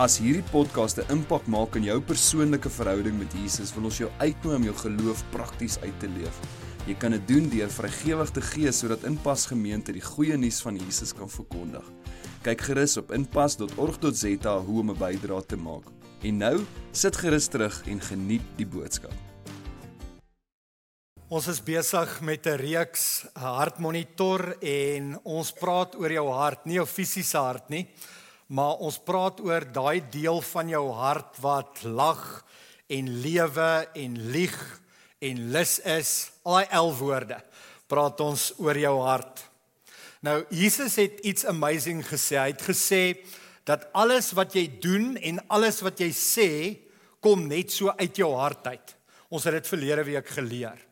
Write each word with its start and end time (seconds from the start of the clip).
As 0.00 0.14
hierdie 0.16 0.46
podcast 0.48 0.96
'n 0.96 1.12
impak 1.12 1.44
maak 1.46 1.74
in 1.76 1.84
jou 1.84 2.00
persoonlike 2.00 2.70
verhouding 2.72 3.18
met 3.18 3.34
Jesus, 3.36 3.74
wil 3.74 3.84
ons 3.84 3.98
jou 3.98 4.08
uitnooi 4.18 4.56
om 4.56 4.62
jou 4.64 4.74
geloof 4.74 5.24
prakties 5.30 5.76
uit 5.80 5.98
te 6.00 6.08
leef. 6.08 6.36
Jy 6.86 6.94
kan 6.94 7.10
dit 7.10 7.28
doen 7.28 7.48
deur 7.48 7.68
vrygewig 7.68 8.30
te 8.30 8.40
gee 8.40 8.72
sodat 8.72 9.04
Inpas 9.04 9.46
Gemeente 9.46 9.92
die 9.92 10.00
goeie 10.00 10.36
nuus 10.36 10.62
van 10.62 10.76
Jesus 10.76 11.12
kan 11.12 11.28
verkondig. 11.28 11.84
Kyk 12.42 12.60
gerus 12.60 12.96
op 12.96 13.12
inpas.org.za 13.12 14.58
hoe 14.58 14.80
om 14.80 14.90
'n 14.90 14.96
bydrae 14.96 15.46
te 15.46 15.56
maak. 15.56 15.84
En 16.22 16.36
nou, 16.36 16.64
sit 16.92 17.16
gerus 17.16 17.48
terug 17.48 17.82
en 17.86 18.00
geniet 18.00 18.42
die 18.56 18.66
boodskap. 18.66 19.12
Ons 21.28 21.46
is 21.46 21.60
besig 21.60 22.20
met 22.22 22.46
'n 22.46 22.56
reeks 22.56 23.26
hartmonitor 23.34 24.56
en 24.62 25.20
ons 25.24 25.52
praat 25.52 25.94
oor 25.94 26.10
jou 26.10 26.30
hart, 26.30 26.64
nie 26.64 26.76
jou 26.76 26.86
fisiese 26.86 27.36
hart 27.36 27.68
nie 27.68 27.86
maar 28.50 28.80
ons 28.82 28.98
praat 29.06 29.38
oor 29.46 29.64
daai 29.72 30.02
deel 30.10 30.40
van 30.50 30.70
jou 30.72 30.86
hart 30.98 31.38
wat 31.42 31.84
lag 31.86 32.24
en 32.90 33.10
lewe 33.22 33.70
en 33.94 34.16
lieg 34.34 34.58
en 35.22 35.44
lus 35.54 35.78
is. 35.86 36.10
Al 36.42 36.64
die 36.64 36.72
11 36.80 36.98
woorde 36.98 37.38
praat 37.90 38.22
ons 38.22 38.50
oor 38.62 38.78
jou 38.78 38.96
hart. 39.06 39.44
Nou 40.26 40.42
Jesus 40.50 40.98
het 40.98 41.22
iets 41.26 41.46
amazing 41.46 42.02
gesê. 42.06 42.40
Hy 42.40 42.50
het 42.52 42.66
gesê 42.66 43.02
dat 43.68 43.86
alles 43.94 44.32
wat 44.34 44.54
jy 44.58 44.66
doen 44.82 45.14
en 45.16 45.38
alles 45.48 45.80
wat 45.86 46.02
jy 46.02 46.10
sê 46.14 46.50
kom 47.22 47.46
net 47.46 47.70
so 47.70 47.94
uit 48.00 48.18
jou 48.18 48.32
hart 48.34 48.66
uit. 48.66 48.94
Ons 49.30 49.46
het 49.46 49.60
dit 49.60 49.70
verlede 49.70 50.04
week 50.10 50.34
geleer. 50.34 50.89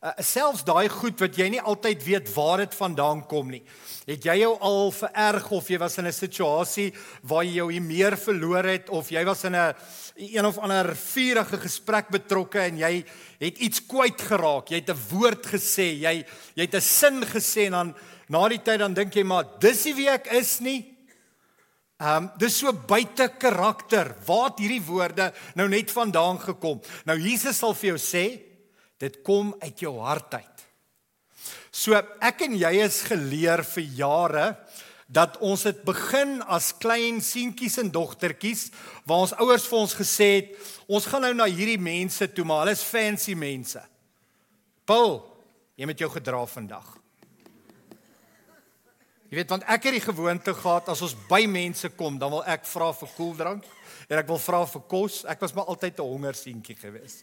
Uh, 0.00 0.14
selfs 0.24 0.62
daai 0.64 0.88
goed 0.88 1.18
wat 1.20 1.34
jy 1.36 1.50
nie 1.52 1.60
altyd 1.60 2.00
weet 2.06 2.28
waar 2.32 2.62
dit 2.62 2.72
vandaan 2.72 3.18
kom 3.28 3.50
nie. 3.52 3.60
Het 4.08 4.30
jy 4.30 4.36
jou 4.40 4.54
al 4.64 4.86
vererg 4.96 5.50
of 5.52 5.66
jy 5.68 5.76
was 5.82 5.98
in 6.00 6.06
'n 6.08 6.12
situasie 6.12 6.94
waar 7.20 7.44
jy 7.44 7.60
jou 7.60 7.80
meer 7.80 8.16
verloor 8.16 8.64
het 8.64 8.88
of 8.88 9.10
jy 9.10 9.22
was 9.28 9.44
in 9.44 9.54
'n 9.54 9.74
een 10.16 10.46
of 10.46 10.56
ander 10.56 10.96
vurige 10.96 11.58
gesprek 11.60 12.08
betrokke 12.08 12.60
en 12.60 12.78
jy 12.78 13.04
het 13.40 13.58
iets 13.58 13.86
kwyt 13.86 14.22
geraak. 14.22 14.70
Jy 14.70 14.76
het 14.76 14.88
'n 14.88 15.04
woord 15.10 15.44
gesê, 15.46 15.92
jy 15.92 16.24
jy 16.56 16.62
het 16.64 16.74
'n 16.74 16.80
sin 16.80 17.20
gesê 17.20 17.66
en 17.66 17.72
dan 17.72 17.94
na 18.28 18.48
die 18.48 18.62
tyd 18.62 18.78
dan 18.78 18.94
dink 18.94 19.14
jy 19.14 19.22
maar 19.22 19.44
dis 19.60 19.84
nie 19.84 19.94
wie 19.94 20.08
ek 20.08 20.32
is 20.32 20.60
nie. 20.60 20.96
Ehm 22.00 22.24
um, 22.24 22.30
dis 22.38 22.56
so 22.56 22.72
buite 22.72 23.28
karakter. 23.38 24.16
Waar 24.24 24.48
het 24.48 24.58
hierdie 24.60 24.86
woorde 24.86 25.32
nou 25.54 25.68
net 25.68 25.90
vandaan 25.90 26.40
gekom? 26.40 26.80
Nou 27.04 27.18
Jesus 27.18 27.58
sal 27.58 27.74
vir 27.74 27.88
jou 27.88 27.98
sê 27.98 28.49
Dit 29.00 29.22
kom 29.24 29.54
uit 29.62 29.80
jou 29.80 29.96
hart 30.04 30.34
uit. 30.36 30.66
So 31.72 31.96
ek 31.96 32.44
en 32.44 32.56
jy 32.58 32.72
is 32.84 33.00
geleer 33.08 33.62
vir 33.64 33.86
jare 33.96 34.46
dat 35.10 35.40
ons 35.42 35.64
het 35.66 35.80
begin 35.86 36.38
as 36.46 36.70
klein 36.78 37.18
seentjies 37.24 37.80
en 37.82 37.90
dogtertjies 37.90 38.68
waar 39.08 39.24
ons 39.24 39.34
ouers 39.42 39.66
vir 39.66 39.78
ons 39.80 39.96
gesê 39.98 40.28
het 40.36 40.52
ons 40.86 41.06
gaan 41.10 41.24
nou 41.26 41.32
na 41.34 41.48
hierdie 41.50 41.80
mense 41.82 42.28
toe 42.34 42.44
maar 42.46 42.64
hulle 42.64 42.76
is 42.76 42.86
fancy 42.86 43.34
mense. 43.34 43.80
Paul, 44.86 45.18
jy 45.78 45.88
met 45.88 45.98
jou 45.98 46.10
gedra 46.12 46.44
vandag. 46.50 46.92
Jy 49.30 49.38
weet 49.38 49.50
want 49.54 49.66
ek 49.70 49.88
het 49.88 49.98
die 49.98 50.04
gewoonte 50.04 50.54
gehad 50.58 50.92
as 50.92 51.02
ons 51.06 51.16
by 51.30 51.42
mense 51.50 51.90
kom 51.98 52.18
dan 52.18 52.34
wil 52.34 52.46
ek 52.46 52.66
vra 52.70 52.92
vir 53.00 53.14
koeldrank 53.16 53.66
en 54.10 54.18
ek 54.18 54.30
wil 54.30 54.42
vra 54.42 54.62
vir 54.66 54.86
kos. 54.90 55.24
Ek 55.30 55.42
was 55.42 55.54
maar 55.54 55.70
altyd 55.70 55.98
'n 55.98 56.06
honger 56.06 56.34
seentjie 56.34 56.76
gewees. 56.76 57.22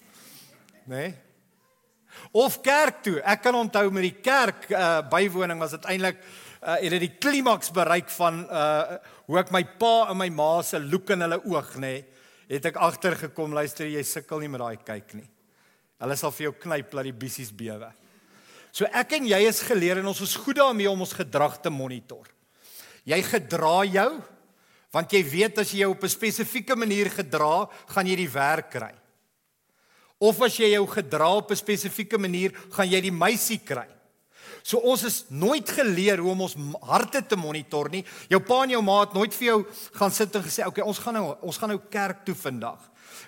Né? 0.88 0.96
Nee? 0.96 1.27
Of 2.32 2.62
kerk 2.66 3.04
toe. 3.04 3.18
Ek 3.22 3.42
kan 3.42 3.56
onthou 3.56 3.90
met 3.92 4.08
die 4.08 4.18
kerk 4.22 4.70
uh, 4.72 5.02
bywoning 5.10 5.60
was 5.60 5.76
dit 5.78 5.86
eintlik 5.86 6.20
uh, 6.62 6.76
het 6.76 6.92
dit 6.92 7.06
die 7.06 7.16
klimaks 7.20 7.72
bereik 7.76 8.10
van 8.18 8.44
uh, 8.46 8.98
hoe 9.28 9.40
ek 9.42 9.52
my 9.56 9.64
pa 9.80 10.10
en 10.12 10.20
my 10.20 10.30
ma 10.34 10.52
se 10.66 10.80
look 10.80 11.12
in 11.14 11.26
hulle 11.26 11.40
oog 11.46 11.76
nê, 11.82 11.94
nee, 11.98 12.06
het 12.48 12.70
ek 12.70 12.80
agtergekom 12.80 13.56
luister 13.56 13.90
jy 13.90 14.04
sukkel 14.08 14.42
nie 14.44 14.52
met 14.52 14.64
daai 14.64 14.84
kyk 14.88 15.18
nie. 15.20 15.28
Hulle 16.02 16.16
sal 16.20 16.32
vir 16.36 16.48
jou 16.48 16.54
knyp 16.64 16.94
laat 16.94 17.10
die 17.10 17.18
bissies 17.26 17.52
bewe. 17.52 17.90
So 18.72 18.88
ek 18.94 19.18
en 19.18 19.28
jy 19.28 19.40
is 19.48 19.64
geleer 19.66 20.02
en 20.02 20.10
ons 20.12 20.22
is 20.24 20.36
goed 20.38 20.60
daarmee 20.60 20.90
om 20.92 21.02
ons 21.04 21.16
gedrag 21.18 21.58
te 21.64 21.74
monitor. 21.74 22.28
Jy 23.08 23.22
gedra 23.26 23.82
jou 23.88 24.12
want 24.96 25.12
jy 25.12 25.20
weet 25.28 25.60
as 25.62 25.74
jy 25.74 25.84
jou 25.84 25.92
op 25.92 26.04
'n 26.04 26.10
spesifieke 26.10 26.76
manier 26.76 27.10
gedra, 27.12 27.70
gaan 27.88 28.08
jy 28.08 28.16
die 28.16 28.32
werk 28.32 28.72
kry. 28.72 28.94
Of 30.20 30.42
as 30.42 30.58
jy 30.58 30.72
jou 30.74 30.88
gedra 30.90 31.30
op 31.36 31.52
'n 31.52 31.56
spesifieke 31.56 32.18
manier, 32.18 32.52
gaan 32.72 32.90
jy 32.90 33.02
die 33.02 33.12
meisie 33.12 33.60
kry. 33.60 33.88
So 34.64 34.78
ons 34.78 35.04
is 35.04 35.26
nooit 35.30 35.70
geleer 35.70 36.20
hoe 36.20 36.32
om 36.32 36.42
ons 36.42 36.56
harte 36.82 37.22
te 37.26 37.36
monitor 37.36 37.90
nie. 37.90 38.04
Jou 38.28 38.42
pa 38.44 38.64
en 38.64 38.70
jou 38.70 38.82
ma 38.82 39.00
het 39.06 39.14
nooit 39.14 39.34
vir 39.34 39.48
jou 39.48 39.66
gaan 39.94 40.12
sit 40.12 40.36
en 40.36 40.44
gesê, 40.44 40.60
"Oké, 40.60 40.68
okay, 40.68 40.84
ons 40.84 41.00
gaan 41.00 41.14
nou 41.14 41.38
ons 41.42 41.58
gaan 41.58 41.70
nou 41.70 41.80
kerk 41.90 42.26
toe 42.26 42.36
vandag." 42.36 42.80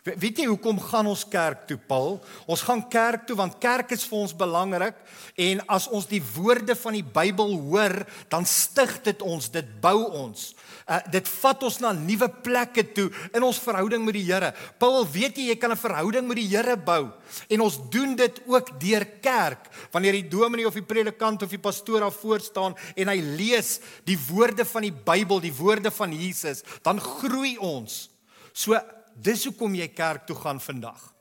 Weet 0.04 0.38
jy 0.38 0.46
hoekom 0.46 0.80
gaan 0.80 1.08
ons 1.08 1.26
kerk 1.28 1.68
toe, 1.68 1.78
Paul? 1.78 2.20
Ons 2.48 2.62
gaan 2.62 2.82
kerk 2.90 3.26
toe 3.28 3.36
want 3.36 3.60
kerk 3.60 3.92
is 3.92 4.06
vir 4.08 4.20
ons 4.20 4.36
belangrik 4.36 4.96
en 5.36 5.62
as 5.68 5.88
ons 5.88 6.06
die 6.06 6.22
woorde 6.36 6.76
van 6.76 6.94
die 6.94 7.04
Bybel 7.04 7.58
hoor, 7.68 8.06
dan 8.32 8.46
stig 8.46 9.02
dit 9.04 9.22
ons, 9.22 9.50
dit 9.50 9.82
bou 9.82 10.12
ons. 10.12 10.56
Uh, 10.90 10.98
dit 11.14 11.28
vat 11.30 11.64
ons 11.68 11.76
na 11.84 11.92
nuwe 11.94 12.28
plekke 12.42 12.82
toe 12.98 13.06
in 13.38 13.44
ons 13.46 13.60
verhouding 13.62 14.02
met 14.02 14.16
die 14.18 14.26
Here. 14.26 14.50
Paul, 14.82 15.04
weet 15.06 15.38
jy 15.38 15.52
jy 15.52 15.56
kan 15.62 15.72
'n 15.72 15.78
verhouding 15.78 16.26
met 16.26 16.42
die 16.42 16.50
Here 16.50 16.76
bou 16.76 17.12
en 17.48 17.62
ons 17.62 17.78
doen 17.94 18.16
dit 18.16 18.42
ook 18.48 18.80
deur 18.82 19.06
kerk. 19.22 19.70
Wanneer 19.92 20.14
die 20.14 20.30
dominee 20.30 20.66
of 20.66 20.74
die 20.74 20.82
predikant 20.82 21.44
of 21.44 21.50
die 21.50 21.62
pastoor 21.62 22.00
daar 22.00 22.12
voor 22.12 22.40
staan 22.40 22.76
en 22.96 23.08
hy 23.08 23.22
lees 23.22 23.80
die 24.04 24.18
woorde 24.18 24.66
van 24.66 24.82
die 24.82 24.92
Bybel, 24.92 25.40
die 25.40 25.54
woorde 25.54 25.92
van 25.92 26.12
Jesus, 26.12 26.64
dan 26.82 27.00
groei 27.00 27.58
ons. 27.58 28.10
So 28.54 28.80
dis 29.14 29.46
hoekom 29.46 29.76
jy 29.76 29.88
kerk 29.94 30.26
toe 30.26 30.36
gaan 30.36 30.60
vandag. 30.60 31.14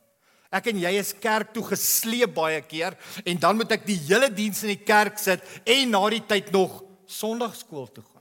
Ek 0.50 0.70
en 0.72 0.78
jy 0.80 0.94
is 0.96 1.12
kerk 1.12 1.52
toe 1.52 1.62
gesleep 1.62 2.32
baie 2.34 2.60
keer 2.64 2.96
en 3.24 3.36
dan 3.36 3.56
moet 3.56 3.72
ek 3.76 3.84
die 3.84 4.00
hele 4.08 4.30
diens 4.32 4.62
in 4.64 4.72
die 4.72 4.84
kerk 4.84 5.18
sit 5.20 5.44
en 5.68 5.90
na 5.92 6.08
die 6.08 6.24
tyd 6.24 6.52
nog 6.52 6.84
Sondagskool 7.08 7.86
toe 7.92 8.04
gaan. 8.04 8.17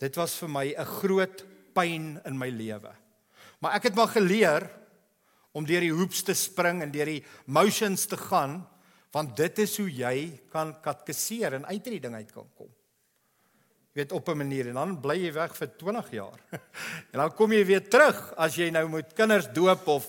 Dit 0.00 0.16
was 0.16 0.34
vir 0.38 0.48
my 0.48 0.74
'n 0.74 0.84
groot 0.84 1.44
pyn 1.74 2.20
in 2.24 2.38
my 2.38 2.48
lewe. 2.48 2.92
Maar 3.60 3.74
ek 3.74 3.82
het 3.82 3.94
maar 3.94 4.08
geleer 4.08 4.70
om 5.52 5.64
deur 5.64 5.80
die 5.80 5.94
hoops 5.94 6.22
te 6.22 6.34
spring 6.34 6.82
en 6.82 6.90
deur 6.90 7.06
die 7.06 7.24
motions 7.46 8.06
te 8.06 8.16
gaan 8.16 8.66
want 9.14 9.36
dit 9.36 9.58
is 9.62 9.76
hoe 9.78 9.90
jy 9.90 10.40
kan 10.50 10.72
katkeseer 10.82 11.54
en 11.54 11.66
uit 11.66 11.84
hierdie 11.86 12.02
ding 12.02 12.16
uit 12.18 12.32
kan 12.34 12.48
kom. 12.58 12.70
Jy 13.94 14.02
weet 14.02 14.12
op 14.12 14.28
'n 14.28 14.36
manier 14.36 14.68
en 14.68 14.74
dan 14.74 15.00
bly 15.00 15.14
jy 15.14 15.32
weg 15.32 15.54
vir 15.56 15.68
20 15.78 16.10
jaar. 16.10 16.38
En 17.12 17.20
dan 17.20 17.34
kom 17.34 17.52
jy 17.52 17.64
weer 17.64 17.88
terug 17.88 18.34
as 18.36 18.56
jy 18.56 18.70
nou 18.70 18.88
moet 18.88 19.14
kinders 19.14 19.46
doop 19.54 19.86
of 19.86 20.08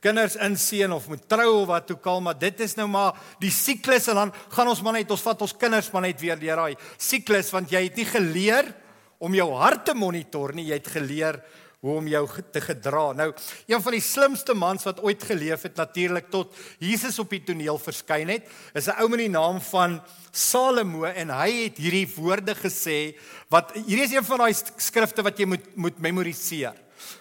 kinders 0.00 0.36
inseën 0.36 0.92
of 0.92 1.08
moet 1.08 1.28
trou 1.28 1.62
of 1.62 1.66
wat 1.66 1.90
ook 1.90 2.06
al, 2.06 2.20
maar 2.20 2.38
dit 2.38 2.60
is 2.60 2.76
nou 2.76 2.86
maar 2.86 3.18
die 3.40 3.50
siklus 3.50 4.06
en 4.08 4.14
dan 4.14 4.32
gaan 4.48 4.68
ons 4.68 4.82
maar 4.82 4.92
net 4.92 5.10
ons 5.10 5.22
vat 5.22 5.42
ons 5.42 5.56
kinders 5.56 5.90
maar 5.90 6.02
net 6.02 6.20
weer 6.20 6.38
deur 6.38 6.56
daai 6.56 6.76
siklus 6.96 7.50
want 7.50 7.70
jy 7.70 7.82
het 7.82 7.96
nie 7.96 8.06
geleer 8.06 8.74
om 9.18 9.34
jou 9.34 9.48
hart 9.58 9.84
te 9.88 9.94
monitor 9.94 10.54
nie, 10.54 10.68
jy 10.70 10.78
het 10.78 10.92
geleer 10.92 11.40
hoe 11.84 11.94
om 12.00 12.08
jou 12.10 12.24
te 12.52 12.60
gedra. 12.62 13.12
Nou, 13.14 13.28
een 13.70 13.82
van 13.82 13.94
die 13.94 14.02
slimste 14.02 14.54
mans 14.58 14.86
wat 14.86 14.98
ooit 15.04 15.22
geleef 15.22 15.62
het 15.68 15.76
natuurlik 15.78 16.26
tot 16.32 16.56
Jesus 16.82 17.20
op 17.22 17.30
die 17.30 17.42
toneel 17.46 17.78
verskyn 17.78 18.32
het, 18.34 18.48
is 18.74 18.88
'n 18.88 18.98
ou 18.98 19.08
met 19.08 19.18
die 19.18 19.30
naam 19.30 19.60
van 19.60 20.00
Salomo 20.32 21.04
en 21.04 21.30
hy 21.30 21.50
het 21.64 21.78
hierdie 21.78 22.08
woorde 22.16 22.54
gesê 22.54 23.14
wat 23.48 23.72
hierdie 23.74 24.04
is 24.04 24.12
een 24.12 24.24
van 24.24 24.38
daai 24.38 24.54
skrifte 24.76 25.22
wat 25.22 25.38
jy 25.38 25.46
moet 25.46 25.76
moet 25.76 25.98
memoriseer. 25.98 26.74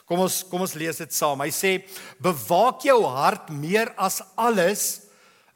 Kom 0.05 0.19
ons 0.19 0.43
kom 0.49 0.61
ons 0.61 0.73
lees 0.73 0.97
dit 0.97 1.13
saam. 1.13 1.41
Hy 1.41 1.51
sê: 1.51 1.85
"Bewaak 2.19 2.81
jou 2.81 3.03
hart 3.05 3.49
meer 3.49 3.93
as 3.97 4.21
alles 4.35 5.06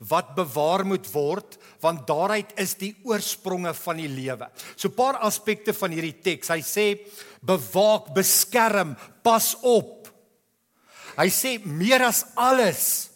wat 0.09 0.33
bewaar 0.35 0.83
moet 0.87 1.05
word, 1.13 1.57
want 1.81 2.07
daaruit 2.09 2.53
is 2.61 2.73
die 2.79 2.93
oorspronge 3.05 3.73
van 3.83 3.97
die 4.01 4.09
lewe. 4.09 4.49
So 4.75 4.87
'n 4.89 4.95
paar 4.95 5.17
aspekte 5.21 5.73
van 5.73 5.91
hierdie 5.91 6.21
teks. 6.21 6.49
Hy 6.49 6.61
sê 6.61 6.85
bewaak, 7.41 8.13
beskerm, 8.13 8.95
pas 9.23 9.55
op. 9.61 10.07
Hy 11.17 11.29
sê 11.29 11.63
meer 11.65 12.01
as 12.01 12.25
alles. 12.35 13.09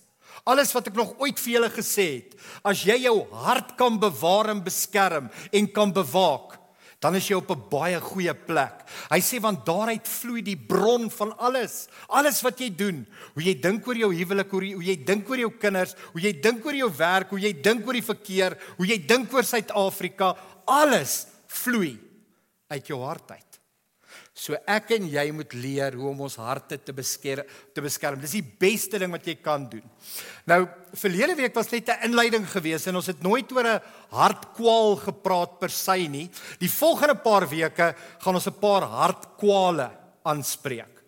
Alles 0.45 0.73
wat 0.73 0.87
ek 0.87 0.95
nog 0.95 1.15
ooit 1.17 1.39
vir 1.39 1.53
julle 1.53 1.69
gesê 1.69 2.21
het, 2.21 2.35
as 2.63 2.83
jy 2.85 2.99
jou 3.07 3.25
hart 3.31 3.75
kan 3.77 3.97
bewaar 3.99 4.49
en 4.49 4.61
beskerm 4.61 5.29
en 5.51 5.67
kan 5.67 5.91
bewaak, 5.91 6.59
dan 7.05 7.15
is 7.19 7.27
jy 7.29 7.37
op 7.37 7.51
'n 7.53 7.67
baie 7.69 7.99
goeie 8.01 8.33
plek. 8.33 8.81
Hy 9.13 9.19
sê 9.21 9.39
want 9.39 9.65
daaruit 9.65 10.07
vloei 10.07 10.41
die 10.41 10.57
bron 10.57 11.09
van 11.09 11.37
alles. 11.37 11.87
Alles 12.09 12.41
wat 12.41 12.59
jy 12.59 12.69
doen, 12.75 13.05
hoe 13.35 13.43
jy 13.43 13.53
dink 13.61 13.87
oor 13.87 13.95
jou 13.95 14.11
huwelik, 14.13 14.49
hoe 14.49 14.61
jy, 14.65 14.73
hoe 14.73 14.83
jy 14.83 14.97
dink 15.05 15.29
oor 15.29 15.37
jou 15.37 15.51
kinders, 15.59 15.95
hoe 16.13 16.21
jy 16.21 16.33
dink 16.41 16.65
oor 16.65 16.73
jou 16.73 16.89
werk, 16.97 17.29
hoe 17.29 17.39
jy 17.39 17.53
dink 17.61 17.85
oor 17.85 17.93
die 17.93 18.01
verkeer, 18.01 18.57
hoe 18.77 18.87
jy 18.87 18.97
dink 19.05 19.33
oor 19.33 19.43
Suid-Afrika, 19.43 20.35
alles 20.65 21.27
vloei 21.47 21.99
uit 22.67 22.87
jou 22.87 22.99
hart 23.03 23.31
uit. 23.31 23.44
So 24.35 24.57
ek 24.67 24.89
en 24.97 25.05
jy 25.07 25.23
moet 25.31 25.53
leer 25.55 25.95
hoe 25.95 26.09
om 26.09 26.25
ons 26.25 26.33
harte 26.43 26.75
te 26.83 26.91
beskerm 26.95 27.47
te 27.71 27.83
beskerm. 27.83 28.19
Dis 28.19 28.35
die 28.35 28.43
beste 28.43 28.99
ding 28.99 29.13
wat 29.15 29.23
jy 29.23 29.37
kan 29.39 29.63
doen. 29.71 29.85
Nou, 30.51 30.65
verlede 30.99 31.37
week 31.39 31.55
was 31.55 31.71
net 31.71 31.87
'n 31.87 32.11
inleiding 32.11 32.43
geweest 32.43 32.87
en 32.87 32.97
ons 32.99 33.07
het 33.07 33.23
nooit 33.23 33.49
oor 33.51 33.63
'n 33.63 33.81
hartkwaal 34.11 34.95
gepraat 34.97 35.59
per 35.59 35.69
se 35.69 36.07
nie. 36.07 36.29
Die 36.59 36.69
volgende 36.69 37.15
paar 37.15 37.47
weke 37.47 37.95
gaan 38.19 38.35
ons 38.35 38.47
'n 38.47 38.59
paar 38.59 38.83
hartkwale 38.83 39.89
aanspreek. 40.23 41.03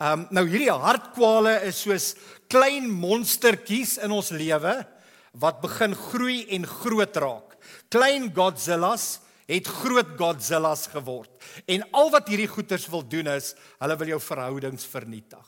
Ehm 0.00 0.20
um, 0.20 0.26
nou 0.30 0.46
hierdie 0.48 0.72
hartkwale 0.72 1.60
is 1.68 1.82
soos 1.82 2.16
klein 2.48 2.88
monstertjies 2.88 3.98
in 3.98 4.10
ons 4.10 4.30
lewe 4.30 4.86
wat 5.32 5.60
begin 5.60 5.94
groei 5.94 6.46
en 6.48 6.66
groot 6.66 7.16
raak. 7.16 7.56
Klein 7.90 8.32
Godzillas 8.34 9.20
het 9.50 9.70
groot 9.80 10.14
Godzillas 10.18 10.86
geword. 10.92 11.30
En 11.66 11.84
al 11.90 12.12
wat 12.14 12.28
hierdie 12.30 12.50
goeters 12.50 12.86
wil 12.90 13.02
doen 13.06 13.32
is, 13.34 13.54
hulle 13.82 13.96
wil 14.00 14.14
jou 14.14 14.20
verhoudings 14.22 14.86
vernietig. 14.86 15.46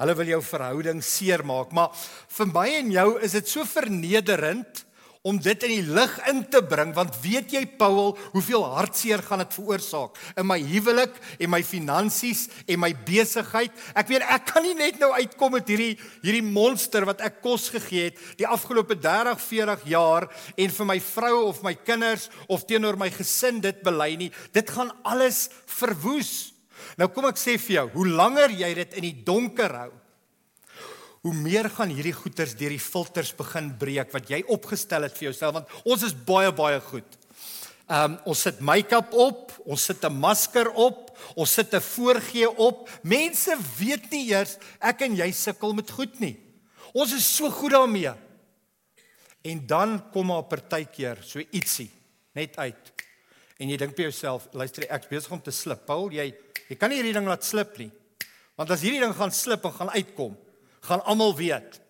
Hulle 0.00 0.14
wil 0.18 0.32
jou 0.32 0.40
verhoudings 0.42 1.10
seermaak, 1.18 1.74
maar 1.76 1.92
vir 2.38 2.48
my 2.50 2.68
en 2.80 2.94
jou 2.94 3.08
is 3.22 3.36
dit 3.36 3.48
so 3.48 3.68
vernederend 3.68 4.86
om 5.22 5.36
dit 5.38 5.64
in 5.68 5.70
die 5.70 5.94
lig 5.94 6.14
in 6.26 6.40
te 6.50 6.58
bring 6.66 6.90
want 6.96 7.14
weet 7.22 7.52
jy 7.54 7.62
Paul 7.78 8.16
hoeveel 8.32 8.64
hartseer 8.74 9.22
gaan 9.22 9.44
dit 9.44 9.54
veroorsaak 9.54 10.18
in 10.40 10.48
my 10.48 10.58
huwelik 10.58 11.14
en 11.38 11.52
my 11.52 11.60
finansies 11.62 12.48
en 12.66 12.82
my 12.82 12.90
besigheid? 13.06 13.70
Ek 13.94 14.10
weet 14.10 14.26
ek 14.26 14.48
kan 14.50 14.66
nie 14.66 14.74
net 14.78 14.98
nou 14.98 15.12
uitkom 15.14 15.54
met 15.54 15.70
hierdie 15.70 15.94
hierdie 16.24 16.42
monster 16.42 17.06
wat 17.06 17.22
ek 17.22 17.38
kos 17.44 17.68
gegee 17.70 18.10
het 18.10 18.18
die 18.40 18.48
afgelope 18.50 18.98
30 18.98 19.38
40 19.46 19.86
jaar 19.94 20.26
en 20.56 20.76
vir 20.78 20.90
my 20.90 20.98
vrou 21.12 21.34
of 21.46 21.62
my 21.62 21.76
kinders 21.78 22.26
of 22.50 22.66
teenoor 22.66 22.98
my 22.98 23.10
gesin 23.14 23.62
dit 23.62 23.78
bely 23.86 24.16
nie. 24.18 24.32
Dit 24.50 24.74
gaan 24.74 24.90
alles 25.06 25.46
verwoes. 25.78 26.50
Nou 26.98 27.06
kom 27.14 27.30
ek 27.30 27.38
sê 27.38 27.60
vir 27.62 27.78
jou 27.78 27.88
hoe 27.94 28.10
langer 28.10 28.50
jy 28.58 28.74
dit 28.82 28.98
in 28.98 29.12
die 29.12 29.18
donker 29.22 29.78
hou 29.84 29.92
hoe 31.22 31.34
meer 31.34 31.68
gaan 31.70 31.92
hierdie 31.94 32.14
goeters 32.16 32.56
deur 32.58 32.72
die 32.74 32.82
filters 32.82 33.30
begin 33.38 33.70
breek 33.78 34.10
wat 34.14 34.30
jy 34.30 34.42
opgestel 34.50 35.06
het 35.06 35.14
vir 35.18 35.30
jouself 35.30 35.54
want 35.60 35.74
ons 35.86 36.02
is 36.08 36.14
baie 36.14 36.50
baie 36.54 36.80
goed. 36.90 37.18
Ehm 37.92 38.14
um, 38.14 38.18
ons 38.32 38.42
sit 38.46 38.60
make-up 38.62 39.12
op, 39.12 39.52
ons 39.66 39.84
sit 39.84 40.04
'n 40.04 40.18
masker 40.18 40.70
op, 40.70 41.10
ons 41.36 41.52
sit 41.52 41.74
'n 41.74 41.80
voorgee 41.80 42.48
op. 42.48 42.88
Mense 43.02 43.56
weet 43.78 44.10
nie 44.10 44.30
eers 44.30 44.56
ek 44.80 45.02
en 45.02 45.16
jy 45.16 45.30
sukkel 45.32 45.74
met 45.74 45.90
goed 45.90 46.20
nie. 46.20 46.36
Ons 46.94 47.12
is 47.12 47.36
so 47.36 47.50
goed 47.50 47.70
daarmee. 47.70 48.12
En 49.42 49.66
dan 49.66 50.10
kom 50.10 50.26
maar 50.26 50.42
partykeer 50.42 51.18
so 51.22 51.40
ietsie 51.50 51.90
net 52.34 52.56
uit. 52.56 52.92
En 53.58 53.68
jy 53.68 53.76
dink 53.76 53.96
by 53.96 54.02
jouself, 54.02 54.48
luister 54.52 54.86
ek 54.90 55.08
besig 55.08 55.30
om 55.30 55.42
te 55.42 55.50
slip. 55.50 55.86
Paul, 55.86 56.10
jy 56.10 56.34
jy 56.68 56.76
kan 56.76 56.88
nie 56.88 56.96
hierdie 56.96 57.12
ding 57.12 57.26
laat 57.26 57.44
slip 57.44 57.76
nie. 57.78 57.90
Want 58.56 58.70
as 58.70 58.80
hierdie 58.80 59.00
ding 59.00 59.14
gaan 59.14 59.30
slip 59.30 59.64
en 59.64 59.72
gaan 59.72 59.90
uitkom, 59.90 60.36
gaan 60.82 61.02
almal 61.04 61.34
weet 61.36 61.80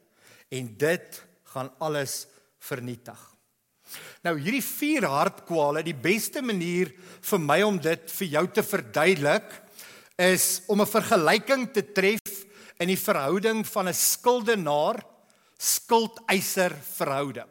en 0.52 0.74
dit 0.78 1.22
gaan 1.52 1.72
alles 1.78 2.26
vernietig. 2.62 3.18
Nou 4.24 4.36
hierdie 4.38 4.64
vier 4.64 5.04
hartkwale, 5.08 5.82
die 5.84 5.96
beste 5.96 6.42
manier 6.44 6.92
vir 7.28 7.40
my 7.42 7.60
om 7.66 7.78
dit 7.82 8.12
vir 8.16 8.28
jou 8.36 8.44
te 8.48 8.64
verduidelik 8.64 9.58
is 10.16 10.62
om 10.68 10.80
'n 10.80 10.86
vergelyking 10.86 11.72
te 11.72 11.82
tref 11.82 12.46
in 12.78 12.88
die 12.88 12.98
verhouding 12.98 13.66
van 13.66 13.88
'n 13.88 13.94
skuldenaar 13.94 15.02
skuldeiser 15.58 16.72
verhouding. 16.96 17.48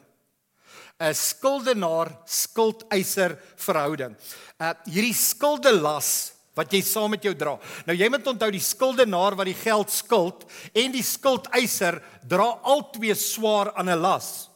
'n 0.99 1.13
Skuldenaar 1.13 2.11
skuldeiser 2.25 3.38
verhouding. 3.55 4.15
Uh 4.59 4.73
hierdie 4.85 5.13
skuldelas 5.13 6.33
wat 6.56 6.74
jy 6.74 6.81
saam 6.83 7.13
met 7.15 7.24
jou 7.24 7.33
dra. 7.38 7.56
Nou 7.88 7.95
jy 7.95 8.09
moet 8.12 8.27
onthou 8.27 8.51
die 8.51 8.63
skuldenaar 8.63 9.38
wat 9.39 9.48
die 9.48 9.57
geld 9.57 9.92
skuld 9.94 10.45
en 10.74 10.92
die 10.92 11.06
skuldeiser 11.06 12.01
dra 12.27 12.50
albei 12.68 13.15
swaar 13.15 13.74
aan 13.75 13.89
'n 13.89 14.01
las. 14.01 14.50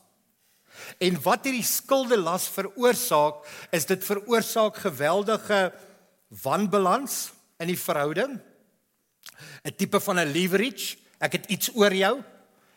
En 0.99 1.17
wat 1.23 1.45
hierdie 1.45 1.63
skuldelas 1.63 2.47
veroorsaak, 2.49 3.45
is 3.71 3.85
dit 3.85 4.03
veroorsaak 4.03 4.75
geweldige 4.75 5.73
wanbalans 6.43 7.31
in 7.59 7.67
die 7.67 7.79
verhouding. 7.79 8.39
'n 9.63 9.75
Tipe 9.75 9.99
van 9.99 10.19
'n 10.19 10.31
leverage. 10.31 10.97
Ek 11.19 11.31
het 11.31 11.45
iets 11.45 11.71
oor 11.75 11.93
jou. 11.93 12.23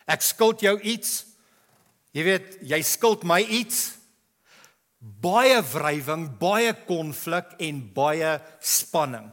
Ek 0.07 0.23
skuld 0.23 0.61
jou 0.61 0.81
iets. 0.81 1.25
Jy 2.13 2.23
weet, 2.23 2.59
jy 2.63 2.83
skuld 2.83 3.23
my 3.25 3.41
iets 3.41 3.98
baie 4.99 5.61
wrywing, 5.73 6.27
baie 6.41 6.75
konflik 6.87 7.55
en 7.63 7.83
baie 7.95 8.37
spanning. 8.61 9.31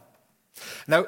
Nou 0.90 1.04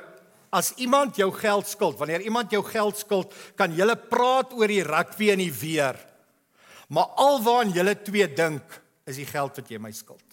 as 0.55 0.73
iemand 0.81 1.19
jou 1.21 1.29
geld 1.37 1.69
skuld, 1.69 1.99
wanneer 2.01 2.25
iemand 2.25 2.53
jou 2.53 2.63
geld 2.65 2.97
skuld, 2.97 3.35
kan 3.57 3.75
julle 3.77 3.97
praat 4.09 4.55
oor 4.57 4.71
die 4.71 4.85
rugby 4.87 5.29
en 5.35 5.43
die 5.43 5.53
weer. 5.53 5.99
Maar 6.89 7.13
alwaar 7.21 7.69
julle 7.69 7.93
twee 8.01 8.25
dink 8.33 8.79
is 9.09 9.21
die 9.21 9.29
geld 9.29 9.61
wat 9.61 9.69
jy 9.69 9.81
my 9.83 9.93
skuld. 9.93 10.25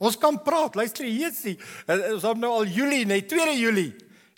Ons 0.00 0.16
kan 0.16 0.38
praat, 0.40 0.78
luister 0.78 1.04
hier, 1.04 1.26
Jesusie. 1.26 1.58
Ons 1.90 2.24
het 2.24 2.38
nou 2.40 2.52
al 2.62 2.70
Julie, 2.70 3.02
nee, 3.04 3.26
2 3.28 3.56
Julie. 3.58 3.90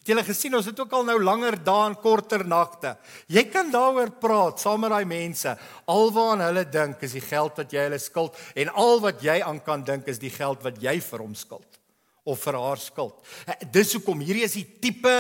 Het 0.03 0.11
julle 0.11 0.25
gesien 0.27 0.55
ons 0.59 0.67
het 0.67 0.81
ook 0.83 0.95
al 0.99 1.05
nou 1.07 1.15
langer 1.23 1.55
dae 1.63 1.83
en 1.87 1.93
korter 2.03 2.43
nagte. 2.43 2.97
Jy 3.31 3.45
kan 3.53 3.69
daaroor 3.71 4.11
praat 4.19 4.59
saam 4.59 4.81
met 4.83 4.91
daai 4.91 5.07
mense. 5.07 5.53
Alwaar 5.87 6.41
hulle 6.49 6.65
dink 6.67 7.05
is 7.07 7.13
die 7.15 7.23
geld 7.23 7.61
wat 7.61 7.71
jy 7.71 7.85
hulle 7.87 8.01
skuld 8.03 8.41
en 8.59 8.73
al 8.83 8.99
wat 9.05 9.23
jy 9.23 9.37
aan 9.47 9.61
kan 9.63 9.85
dink 9.87 10.11
is 10.11 10.19
die 10.19 10.33
geld 10.35 10.65
wat 10.67 10.81
jy 10.83 10.97
vir 11.07 11.23
hom 11.23 11.37
skuld 11.39 11.79
of 12.27 12.43
vir 12.43 12.59
haar 12.59 12.83
skuld. 12.83 13.15
Eh, 13.47 13.61
dis 13.71 13.95
hoekom 13.95 14.25
hierdie 14.27 14.43
is 14.43 14.59
die 14.59 14.67
tipe 14.83 15.15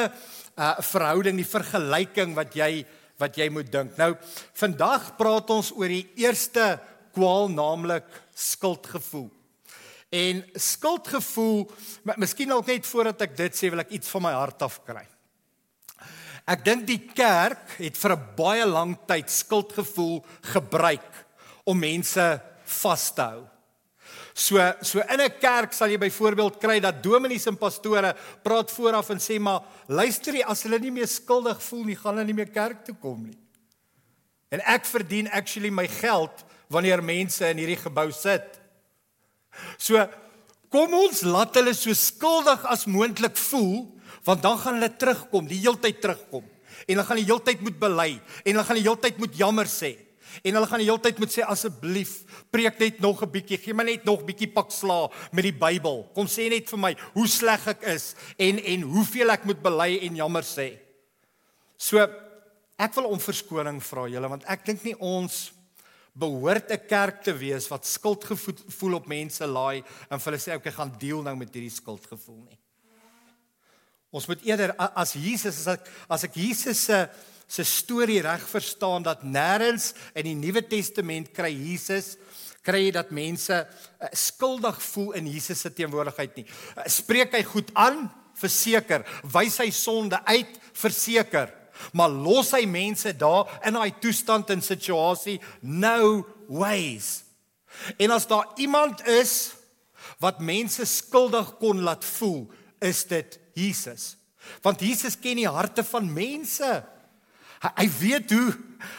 uh 0.58 0.73
verhouding, 0.82 1.38
die 1.38 1.46
vergelyking 1.46 2.34
wat 2.34 2.58
jy 2.58 2.82
wat 3.23 3.38
jy 3.38 3.46
moet 3.55 3.70
dink. 3.70 3.94
Nou 4.02 4.17
vandag 4.58 5.12
praat 5.14 5.55
ons 5.55 5.70
oor 5.79 5.94
die 5.94 6.08
eerste 6.19 6.81
kwaal 7.14 7.46
naamlik 7.55 8.11
skuldgevoel. 8.34 9.31
En 10.12 10.42
skuldgevoel, 10.60 11.70
miskien 12.20 12.52
ook 12.52 12.68
net 12.68 12.86
voordat 12.86 13.24
ek 13.24 13.36
dit 13.36 13.56
sê, 13.56 13.70
wil 13.72 13.80
ek 13.80 13.94
iets 13.96 14.10
van 14.12 14.26
my 14.26 14.32
hart 14.36 14.64
af 14.66 14.82
kry. 14.84 15.06
Ek 16.52 16.64
dink 16.66 16.84
die 16.88 17.00
kerk 17.14 17.78
het 17.78 17.96
vir 17.96 18.12
'n 18.12 18.26
baie 18.36 18.66
lang 18.66 18.96
tyd 19.06 19.31
skuldgevoel 19.31 20.24
gebruik 20.52 21.12
om 21.64 21.78
mense 21.78 22.42
vas 22.64 23.14
te 23.14 23.22
hou. 23.22 23.46
So 24.34 24.58
so 24.82 25.00
in 25.00 25.20
'n 25.20 25.38
kerk 25.40 25.72
sal 25.72 25.88
jy 25.88 25.98
byvoorbeeld 25.98 26.58
kry 26.58 26.81
dat 26.81 27.02
dominees 27.02 27.46
en 27.46 27.56
pastore 27.56 28.16
praat 28.42 28.70
vooraf 28.70 29.10
en 29.10 29.19
sê 29.19 29.38
maar 29.38 29.62
luister 29.88 30.34
jy 30.34 30.42
as 30.42 30.62
hulle 30.62 30.78
nie 30.78 30.90
meer 30.90 31.06
skuldig 31.06 31.62
voel 31.62 31.84
nie, 31.84 31.96
gaan 31.96 32.16
hulle 32.16 32.26
nie 32.26 32.34
meer 32.34 32.50
kerk 32.50 32.84
toe 32.84 32.94
kom 32.94 33.22
nie. 33.22 33.38
En 34.50 34.60
ek 34.60 34.84
verdien 34.84 35.28
actually 35.31 35.70
my 35.70 35.88
geld 35.88 36.44
wanneer 36.69 37.02
mense 37.02 37.48
in 37.48 37.58
hierdie 37.58 37.76
gebou 37.76 38.10
sit. 38.12 38.61
So 39.78 40.00
kom 40.72 40.94
ons 40.96 41.22
laat 41.28 41.56
hulle 41.58 41.74
so 41.76 41.92
skuldig 41.96 42.64
as 42.70 42.86
moontlik 42.86 43.36
voel 43.48 43.90
want 44.22 44.42
dan 44.42 44.58
gaan 44.58 44.78
hulle 44.78 44.92
terugkom, 44.94 45.48
die 45.50 45.58
heeltyd 45.64 45.98
terugkom. 45.98 46.44
En 46.86 46.94
hulle 46.94 47.04
gaan 47.06 47.18
die 47.18 47.26
heeltyd 47.26 47.62
moet 47.64 47.78
bely 47.80 48.10
en 48.14 48.52
hulle 48.52 48.64
gaan 48.68 48.78
die 48.78 48.86
heeltyd 48.86 49.18
moet 49.18 49.36
jammer 49.36 49.70
sê. 49.70 49.96
En 50.40 50.56
hulle 50.56 50.68
gaan 50.70 50.80
die 50.80 50.88
heeltyd 50.88 51.18
moet 51.20 51.32
sê 51.34 51.44
asseblief 51.44 52.12
preek 52.54 52.78
net 52.80 53.00
nog 53.04 53.22
'n 53.22 53.30
bietjie, 53.30 53.58
gee 53.58 53.74
my 53.74 53.84
net 53.84 54.04
nog 54.04 54.24
bietjie 54.24 54.48
pak 54.48 54.70
sla 54.70 55.10
met 55.32 55.44
die 55.44 55.52
Bybel. 55.52 56.08
Kom 56.14 56.26
sê 56.26 56.48
net 56.48 56.68
vir 56.70 56.78
my 56.78 56.96
hoe 57.14 57.26
sleg 57.26 57.66
ek 57.68 57.82
is 57.82 58.14
en 58.38 58.58
en 58.58 58.82
hoeveel 58.82 59.30
ek 59.30 59.44
moet 59.44 59.62
bely 59.62 59.98
en 60.02 60.16
jammer 60.16 60.42
sê. 60.42 60.78
So 61.76 61.98
ek 62.78 62.94
wil 62.94 63.10
om 63.10 63.18
verskoning 63.18 63.82
vra 63.82 64.08
julle 64.08 64.28
want 64.28 64.44
ek 64.46 64.64
dink 64.64 64.84
nie 64.84 64.96
ons 64.98 65.52
behoort 66.12 66.70
'n 66.70 66.86
kerk 66.86 67.22
te 67.22 67.32
wees 67.32 67.69
wat 67.69 67.86
skuldgevoel 67.86 68.94
op 68.94 69.06
mense 69.06 69.46
laai 69.46 69.82
en 70.10 70.20
vir 70.20 70.32
hulle 70.32 70.42
sê 70.42 70.54
okay 70.54 70.72
gaan 70.72 70.92
deel 70.98 71.22
nou 71.22 71.36
met 71.36 71.54
hierdie 71.54 71.70
skuldgevoel 71.72 72.44
nie. 72.48 72.58
Ons 74.12 74.26
moet 74.28 74.42
eerder 74.44 74.74
as 74.76 75.12
Jesus 75.12 75.66
as 75.66 75.78
ek 75.78 75.88
as 76.08 76.24
ek 76.24 76.34
Jesus 76.36 76.84
se 76.84 77.08
se 77.48 77.64
storie 77.64 78.20
reg 78.20 78.48
verstaan 78.48 79.02
dat 79.02 79.24
nêrens 79.24 79.94
in 80.14 80.24
die 80.24 80.34
Nuwe 80.34 80.62
Testament 80.62 81.32
kry 81.32 81.52
Jesus 81.52 82.16
kry 82.62 82.84
jy 82.86 82.92
dat 82.92 83.10
mense 83.10 83.52
uh, 83.52 84.08
skuldig 84.12 84.82
voel 84.82 85.12
in 85.12 85.26
Jesus 85.26 85.60
se 85.60 85.70
teenwoordigheid 85.74 86.36
nie. 86.36 86.46
Uh, 86.76 86.86
spreek 86.86 87.32
hy 87.34 87.42
goed 87.42 87.72
aan? 87.74 88.06
Verseker. 88.38 89.02
Wys 89.24 89.58
hy 89.58 89.70
sonde 89.70 90.20
uit? 90.24 90.60
Verseker 90.72 91.61
maar 91.93 92.12
los 92.12 92.52
hy 92.55 92.64
mense 92.69 93.14
daar 93.17 93.48
in 93.67 93.76
daai 93.79 93.93
toestand 94.00 94.50
en 94.50 94.62
situasie 94.62 95.38
no 95.60 96.22
ways. 96.48 97.22
En 97.96 98.12
as 98.14 98.26
daar 98.26 98.48
iemand 98.60 99.06
is 99.08 99.55
wat 100.22 100.43
mense 100.44 100.84
skuldig 100.86 101.56
kon 101.58 101.82
laat 101.82 102.05
voel, 102.05 102.46
is 102.82 103.05
dit 103.10 103.38
Jesus. 103.55 104.17
Want 104.62 104.82
Jesus 104.82 105.17
ken 105.19 105.38
die 105.38 105.48
harte 105.48 105.84
van 105.86 106.06
mense. 106.12 106.70
Hy, 107.62 107.70
hy 107.79 107.88
weet 108.00 108.34
hoe 108.34 108.52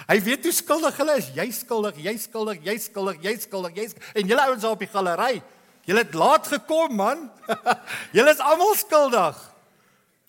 hy 0.08 0.16
weet 0.24 0.46
hoe 0.48 0.54
skuldig 0.56 1.00
hulle 1.02 1.18
is. 1.20 1.32
Jy 1.36 1.50
skuldig, 1.52 1.98
jy 2.00 2.14
skuldig, 2.20 2.62
jy 2.64 2.76
skuldig, 2.80 3.18
jy 3.24 3.34
skuldig, 3.44 3.76
jy 3.76 3.88
skuldig. 3.92 4.14
En 4.22 4.30
julle 4.32 4.46
ouens 4.48 4.64
daar 4.64 4.78
op 4.78 4.84
die 4.84 4.92
galery, 4.92 5.34
julle 5.88 6.06
het 6.06 6.16
laat 6.16 6.48
gekom 6.48 6.96
man. 6.96 7.26
julle 8.16 8.32
is 8.32 8.44
almal 8.44 8.76
skuldig. 8.80 9.42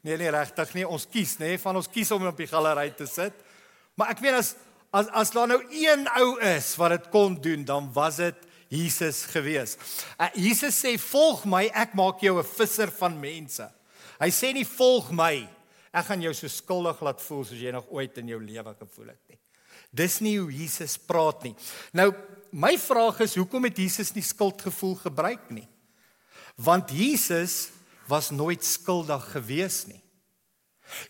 Nee 0.04 0.18
nee 0.20 0.30
regtig 0.32 0.74
nie, 0.76 0.84
ons 0.84 1.06
kies 1.08 1.38
nê, 1.40 1.54
nee, 1.54 1.60
van 1.62 1.78
ons 1.80 1.88
kies 1.88 2.10
om 2.12 2.26
op 2.28 2.36
die 2.36 2.48
galery 2.48 2.90
te 2.96 3.06
sit. 3.08 3.36
Maar 3.96 4.12
ek 4.12 4.20
weet 4.24 4.36
as 4.36 4.54
as 4.94 5.08
as 5.16 5.32
daar 5.34 5.48
nou 5.50 5.58
een 5.74 6.04
ou 6.20 6.36
is 6.44 6.74
wat 6.78 6.92
dit 6.94 7.06
kon 7.10 7.34
doen, 7.42 7.64
dan 7.66 7.88
was 7.96 8.20
dit 8.22 8.44
Jesus 8.70 9.24
gewees. 9.32 9.74
Uh, 10.18 10.28
Jesus 10.38 10.76
sê 10.78 10.94
volg 11.00 11.42
my, 11.50 11.64
ek 11.74 11.96
maak 11.98 12.22
jou 12.22 12.38
'n 12.38 12.46
visser 12.46 12.90
van 13.00 13.18
mense. 13.18 13.66
Hy 14.20 14.30
sê 14.30 14.52
nie 14.52 14.64
volg 14.64 15.10
my, 15.10 15.48
ek 15.92 16.06
gaan 16.06 16.22
jou 16.22 16.34
so 16.34 16.48
skuldig 16.48 17.00
laat 17.00 17.20
voel 17.20 17.44
soos 17.44 17.58
jy 17.58 17.72
nog 17.72 17.88
ooit 17.90 18.18
in 18.18 18.28
jou 18.28 18.40
lewe 18.40 18.74
gevoel 18.78 19.08
het 19.08 19.22
nie. 19.28 19.38
Dis 19.90 20.20
nie 20.20 20.38
hoe 20.38 20.50
Jesus 20.50 20.96
praat 20.98 21.42
nie. 21.42 21.54
Nou, 21.92 22.12
my 22.52 22.76
vraag 22.78 23.20
is 23.20 23.34
hoekom 23.34 23.64
het 23.64 23.78
Jesus 23.78 24.12
nie 24.14 24.22
skuldgevoel 24.22 24.94
gebruik 24.94 25.50
nie? 25.50 25.68
Want 26.56 26.90
Jesus 26.90 27.73
was 28.10 28.30
nooit 28.30 28.64
skuldig 28.64 29.22
gewees 29.32 29.84
nie. 29.88 30.00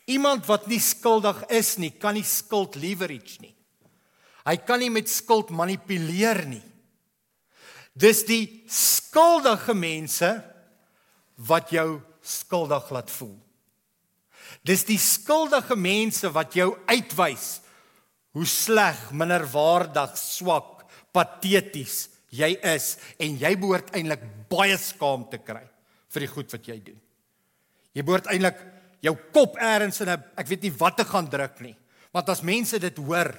Iemand 0.07 0.47
wat 0.47 0.69
nie 0.71 0.81
skuldig 0.81 1.43
is 1.53 1.75
nie, 1.83 1.91
kan 1.91 2.15
nie 2.15 2.27
skuld 2.27 2.79
leverage 2.79 3.41
nie. 3.43 3.55
Hy 4.45 4.57
kan 4.63 4.81
nie 4.83 4.93
met 4.93 5.09
skuld 5.11 5.51
manipuleer 5.55 6.45
nie. 6.47 6.63
Dis 7.95 8.25
die 8.29 8.65
skuldige 8.71 9.75
mense 9.75 10.31
wat 11.49 11.73
jou 11.75 12.01
skuldig 12.25 12.91
laat 12.95 13.11
voel. 13.15 13.37
Dis 14.65 14.85
die 14.89 15.01
skuldige 15.01 15.77
mense 15.77 16.31
wat 16.35 16.57
jou 16.57 16.73
uitwys 16.89 17.61
hoe 18.35 18.47
sleg, 18.49 18.99
minderwaardig, 19.15 20.17
swak, 20.19 20.85
pateties 21.15 22.09
jy 22.35 22.51
is 22.75 22.95
en 23.23 23.37
jy 23.39 23.53
behoort 23.61 23.93
eintlik 23.95 24.25
baie 24.51 24.75
skaam 24.81 25.29
te 25.31 25.39
kry 25.39 25.63
vir 26.15 26.27
die 26.27 26.31
goed 26.31 26.53
wat 26.55 26.69
jy 26.71 26.79
doen. 26.91 27.01
Jy 27.95 28.03
behoort 28.07 28.31
eintlik 28.33 28.61
jou 29.05 29.15
kop 29.35 29.59
eers 29.61 30.01
in 30.01 30.09
'n 30.09 30.25
ek 30.37 30.49
weet 30.49 30.63
nie 30.63 30.79
wat 30.79 30.97
te 30.97 31.05
gaan 31.05 31.29
druk 31.29 31.61
nie. 31.61 31.77
Want 32.13 32.29
as 32.29 32.43
mense 32.43 32.79
dit 32.79 32.97
hoor, 32.97 33.35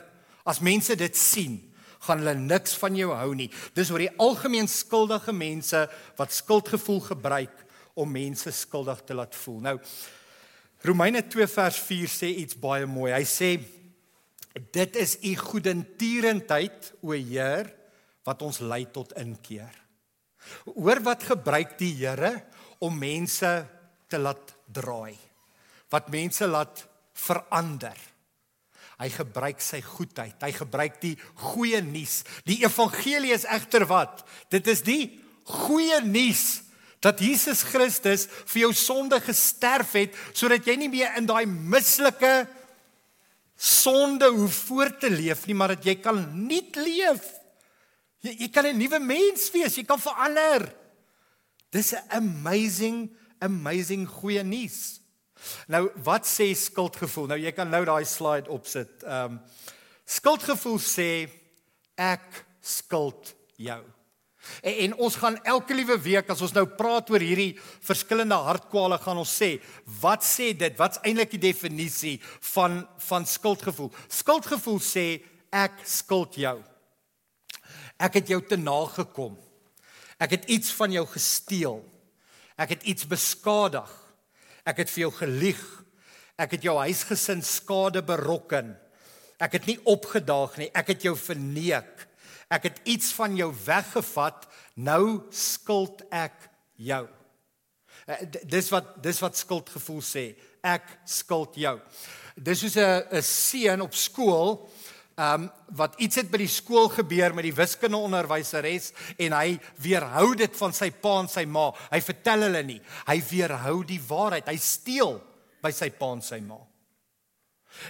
as 0.46 0.60
mense 0.60 0.96
dit 0.96 1.16
sien, 1.16 1.74
gaan 2.00 2.20
hulle 2.22 2.36
niks 2.36 2.76
van 2.76 2.96
jou 2.96 3.12
hou 3.14 3.34
nie. 3.36 3.50
Dis 3.74 3.90
oor 3.92 4.00
die 4.00 4.18
algemeen 4.20 4.68
skuldige 4.68 5.34
mense 5.34 5.88
wat 6.18 6.34
skuldgevoel 6.34 7.00
gebruik 7.00 7.66
om 7.96 8.12
mense 8.12 8.52
skuldig 8.52 9.02
te 9.06 9.14
laat 9.14 9.36
voel. 9.36 9.62
Nou 9.62 9.80
Romeine 10.86 11.24
2 11.28 11.48
vers 11.48 11.80
4 11.80 12.12
sê 12.12 12.30
iets 12.44 12.58
baie 12.62 12.86
mooi. 12.86 13.12
Hy 13.12 13.24
sê 13.26 13.56
dit 14.72 14.96
is 15.02 15.18
u 15.24 15.34
goedentierendheid 15.36 16.92
o 17.02 17.16
Heer 17.16 17.72
wat 18.26 18.44
ons 18.46 18.60
lei 18.60 18.86
tot 18.94 19.16
inkeer. 19.18 19.74
Hoor 20.76 21.02
wat 21.02 21.26
gebruik 21.26 21.78
die 21.80 21.94
Here 22.04 22.36
om 22.80 22.98
mense 22.98 23.52
te 24.08 24.18
laat 24.18 24.54
draai. 24.72 25.16
Wat 25.90 26.10
mense 26.14 26.48
laat 26.48 26.86
verander. 27.16 27.98
Hy 28.96 29.10
gebruik 29.12 29.62
sy 29.64 29.82
goedheid. 29.84 30.40
Hy 30.40 30.52
gebruik 30.56 31.00
die 31.04 31.16
goeie 31.52 31.82
nuus. 31.84 32.24
Die 32.48 32.62
evangelie 32.64 33.34
is 33.36 33.48
egter 33.48 33.88
wat? 33.90 34.24
Dit 34.52 34.68
is 34.72 34.84
die 34.86 35.20
goeie 35.46 36.00
nuus 36.04 36.62
dat 37.04 37.20
Jesus 37.22 37.62
Christus 37.68 38.26
vir 38.50 38.64
jou 38.64 38.72
sonde 38.74 39.20
gesterf 39.22 39.92
het 39.94 40.16
sodat 40.34 40.66
jy 40.66 40.78
nie 40.80 40.90
meer 40.90 41.20
in 41.20 41.28
daai 41.30 41.46
mislike 41.46 42.48
sonde 43.56 44.32
hoef 44.34 44.56
voort 44.68 44.98
te 45.04 45.12
leef 45.14 45.46
nie, 45.46 45.56
maar 45.56 45.76
dat 45.76 45.86
jy 45.86 45.96
kan 46.02 46.18
nuut 46.48 46.76
leef. 46.82 47.28
Jy, 48.26 48.34
jy 48.42 48.50
kan 48.50 48.66
'n 48.66 48.78
nuwe 48.78 49.00
mens 49.00 49.52
wees, 49.54 49.78
jy 49.78 49.86
kan 49.86 50.00
verander. 50.00 50.66
Dis 51.76 51.92
'n 51.92 52.04
amazing 52.10 53.12
amazing 53.40 54.08
goeie 54.08 54.44
nuus. 54.44 55.02
Nou 55.68 55.90
wat 56.04 56.28
sê 56.28 56.54
skuldgevoel? 56.56 57.28
Nou 57.28 57.40
jy 57.40 57.52
kan 57.52 57.70
nou 57.70 57.84
daai 57.86 58.06
slide 58.06 58.50
opsit. 58.50 59.04
Ehm 59.04 59.36
um, 59.36 59.42
skuldgevoel 60.06 60.80
sê 60.80 61.28
ek 61.98 62.46
skuld 62.62 63.34
jou. 63.58 63.82
En, 64.62 64.74
en 64.86 64.96
ons 65.08 65.16
gaan 65.16 65.38
elke 65.44 65.74
liewe 65.74 65.98
week 66.02 66.30
as 66.30 66.42
ons 66.46 66.54
nou 66.54 66.66
praat 66.78 67.10
oor 67.10 67.24
hierdie 67.24 67.56
verskillende 67.84 68.38
hartkwale 68.48 69.00
gaan 69.02 69.18
ons 69.18 69.34
sê, 69.42 69.56
wat 70.02 70.24
sê 70.26 70.52
dit? 70.58 70.78
Wat's 70.78 71.02
eintlik 71.04 71.34
die 71.34 71.46
definisie 71.48 72.20
van 72.54 72.84
van 73.08 73.26
skuldgevoel? 73.26 73.92
Skuldgevoel 74.08 74.80
sê 74.80 75.08
ek 75.52 75.82
skuld 75.90 76.38
jou. 76.40 76.60
Ek 77.98 78.22
het 78.22 78.30
jou 78.30 78.42
te 78.46 78.60
nagekom. 78.60 79.36
Ek 80.22 80.38
het 80.38 80.46
iets 80.52 80.72
van 80.76 80.92
jou 80.92 81.06
gesteel. 81.08 81.82
Ek 82.56 82.70
het 82.76 82.84
iets 82.84 83.08
beskadig. 83.08 83.90
Ek 84.66 84.80
het 84.84 84.90
vir 84.90 85.08
jou 85.08 85.12
gelieg. 85.18 85.64
Ek 86.40 86.56
het 86.56 86.64
jou 86.64 86.78
huisgesin 86.80 87.44
skade 87.44 88.04
berokken. 88.04 88.74
Ek 89.40 89.58
het 89.60 89.68
nie 89.68 89.78
opgedaag 89.84 90.58
nie. 90.60 90.70
Ek 90.74 90.94
het 90.96 91.04
jou 91.04 91.16
verneek. 91.20 92.08
Ek 92.52 92.70
het 92.70 92.80
iets 92.88 93.12
van 93.18 93.36
jou 93.36 93.52
weggevat. 93.66 94.48
Nou 94.76 95.28
skuld 95.36 96.04
ek 96.12 96.50
jou. 96.76 97.06
Eh, 98.06 98.22
dis 98.46 98.70
wat 98.70 98.96
dis 99.04 99.20
wat 99.24 99.38
skuldgevoel 99.38 100.04
sê. 100.06 100.26
Ek 100.64 100.86
skuld 101.10 101.58
jou. 101.58 101.80
Dis 102.36 102.60
soos 102.60 102.76
'n 102.78 103.08
'n 103.12 103.22
seun 103.22 103.82
op 103.82 103.94
skool 103.94 104.70
Ehm 105.16 105.46
um, 105.46 105.52
wat 105.80 105.94
iets 106.04 106.20
het 106.20 106.28
by 106.32 106.42
die 106.42 106.52
skool 106.52 106.90
gebeur 106.92 107.34
met 107.36 107.46
die 107.48 107.56
wiskundeonderwyseres 107.56 108.90
en 109.24 109.34
hy 109.36 109.56
weerhou 109.80 110.34
dit 110.36 110.58
van 110.60 110.76
sy 110.76 110.90
pa 110.92 111.14
en 111.22 111.30
sy 111.32 111.46
ma. 111.48 111.70
Hy 111.92 112.02
vertel 112.04 112.44
hulle 112.48 112.62
nie. 112.68 112.82
Hy 113.08 113.16
weerhou 113.30 113.78
die 113.88 114.00
waarheid. 114.08 114.48
Hy 114.52 114.60
steel 114.60 115.18
by 115.64 115.72
sy 115.76 115.90
pa 115.96 116.12
en 116.18 116.24
sy 116.24 116.42
ma. 116.44 116.60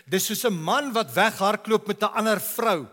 Dis 0.05 0.29
soos 0.29 0.45
'n 0.45 0.53
man 0.53 0.93
wat 0.93 1.13
weghardloop 1.13 1.87
met 1.87 2.03
'n 2.03 2.13
ander 2.13 2.39
vrou. 2.39 2.85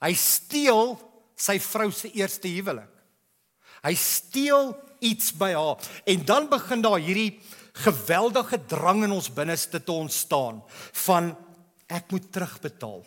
Hy 0.00 0.12
steel 0.14 0.98
sy 1.36 1.58
vrou 1.58 1.90
se 1.90 2.12
eerste 2.12 2.48
huwelik. 2.48 2.92
Hy 3.82 3.94
steel 3.94 4.76
iets 5.00 5.32
by 5.32 5.52
haar 5.52 5.76
en 6.04 6.24
dan 6.24 6.48
begin 6.48 6.82
daar 6.82 6.98
hierdie 6.98 7.40
geweldige 7.72 8.58
drang 8.66 9.04
in 9.04 9.12
ons 9.12 9.32
binneste 9.32 9.82
te 9.84 9.92
ontstaan 9.92 10.62
van 10.92 11.36
ek 11.86 12.10
moet 12.10 12.32
terugbetaal. 12.32 13.04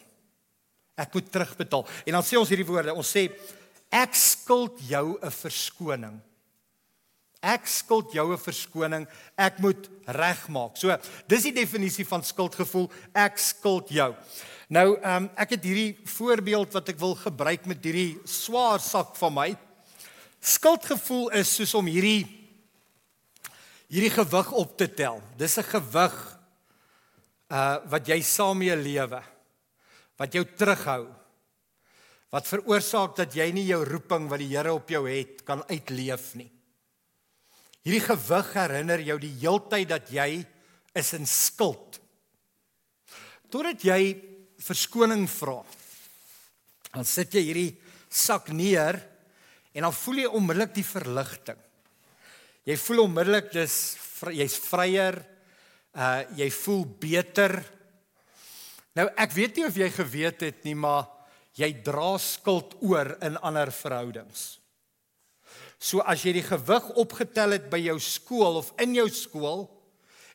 Ek 0.99 1.13
moet 1.13 1.31
terugbetaal. 1.31 1.85
En 2.05 2.17
dan 2.19 2.25
sê 2.27 2.39
ons 2.39 2.49
hierdie 2.49 2.67
woorde, 2.67 2.95
ons 2.95 3.15
sê 3.15 3.29
ek 3.89 4.15
skuld 4.15 4.79
jou 4.89 5.17
'n 5.21 5.31
verskoning. 5.31 6.19
Ek 7.39 7.67
skuld 7.67 8.11
jou 8.11 8.33
'n 8.33 8.37
verskoning. 8.37 9.07
Ek 9.37 9.59
moet 9.59 9.89
regmaak. 10.05 10.75
So, 10.77 10.95
dis 11.27 11.43
die 11.43 11.53
definisie 11.53 12.05
van 12.05 12.23
skuldgevoel. 12.23 12.91
Ek 13.13 13.37
skuld 13.37 13.89
jou. 13.89 14.15
Nou, 14.67 14.99
ehm 15.01 15.23
um, 15.23 15.29
ek 15.35 15.49
het 15.49 15.63
hierdie 15.63 15.97
voorbeeld 16.05 16.73
wat 16.73 16.89
ek 16.89 16.99
wil 16.99 17.15
gebruik 17.15 17.65
met 17.65 17.83
hierdie 17.83 18.19
swaar 18.25 18.79
sak 18.79 19.15
van 19.15 19.33
my. 19.33 19.57
Skuldgevoel 20.39 21.29
is 21.29 21.55
soos 21.55 21.73
om 21.73 21.85
hierdie 21.85 22.27
hierdie 23.89 24.13
gewig 24.13 24.51
op 24.51 24.77
te 24.77 24.93
tel. 24.93 25.21
Dis 25.37 25.57
'n 25.57 25.63
gewig 25.63 26.38
uh 27.49 27.79
wat 27.89 28.07
jy 28.07 28.19
saam 28.21 28.59
mee 28.61 28.75
lewe 28.77 29.21
wat 30.19 30.35
jou 30.35 30.43
terughou 30.45 31.07
wat 32.29 32.45
veroorsaak 32.45 33.15
dat 33.17 33.33
jy 33.33 33.49
nie 33.55 33.65
jou 33.71 33.81
roeping 33.87 34.29
wat 34.29 34.41
die 34.41 34.51
Here 34.51 34.73
op 34.73 34.89
jou 34.91 35.01
het 35.09 35.41
kan 35.47 35.63
uitleef 35.65 36.35
nie. 36.37 36.49
Hierdie 37.81 38.05
gewig 38.05 38.51
herinner 38.53 39.01
jou 39.01 39.17
die 39.21 39.33
heeltyd 39.41 39.89
dat 39.89 40.11
jy 40.13 40.43
is 40.93 41.13
in 41.17 41.25
skuld. 41.25 41.97
Totdat 43.49 43.81
jy 43.81 44.13
verskoning 44.61 45.25
vra 45.31 45.63
dan 46.89 47.05
sit 47.05 47.33
jy 47.33 47.41
hierdie 47.45 47.71
sak 48.09 48.49
neer 48.53 48.97
en 49.73 49.85
dan 49.85 49.93
voel 49.93 50.23
jy 50.23 50.29
onmiddellik 50.37 50.71
die 50.73 50.85
verligting. 50.85 51.57
Jy 52.65 52.77
voel 52.81 53.03
onmiddellik 53.05 53.51
dis 53.53 53.75
jy's 54.35 54.57
vryer 54.65 55.21
uh 55.99 56.23
jy 56.39 56.47
voel 56.61 56.85
beter. 57.01 57.59
Nou 58.95 59.09
ek 59.19 59.35
weet 59.35 59.59
nie 59.59 59.65
of 59.67 59.75
jy 59.77 59.89
geweet 59.91 60.45
het 60.47 60.63
nie, 60.63 60.75
maar 60.75 61.09
jy 61.59 61.73
dra 61.83 62.13
skuld 62.21 62.77
oor 62.79 63.17
in 63.25 63.35
ander 63.43 63.71
verhoudings. 63.75 64.59
So 65.79 65.99
as 66.03 66.23
jy 66.23 66.37
die 66.39 66.45
gewig 66.47 66.87
opgetel 66.99 67.57
het 67.57 67.69
by 67.71 67.79
jou 67.83 67.97
skool 68.03 68.59
of 68.63 68.71
in 68.79 68.95
jou 68.95 69.07
skool 69.11 69.67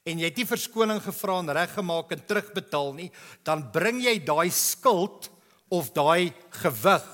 en 0.04 0.20
jy 0.20 0.28
het 0.28 0.36
nie 0.40 0.48
verskoning 0.48 1.00
gevra 1.00 1.38
en 1.40 1.52
reggemaak 1.56 2.12
en 2.12 2.24
terugbetaal 2.28 2.92
nie, 2.96 3.10
dan 3.44 3.64
bring 3.72 4.02
jy 4.04 4.18
daai 4.20 4.50
skuld 4.52 5.30
of 5.72 5.94
daai 5.96 6.32
gewig 6.60 7.06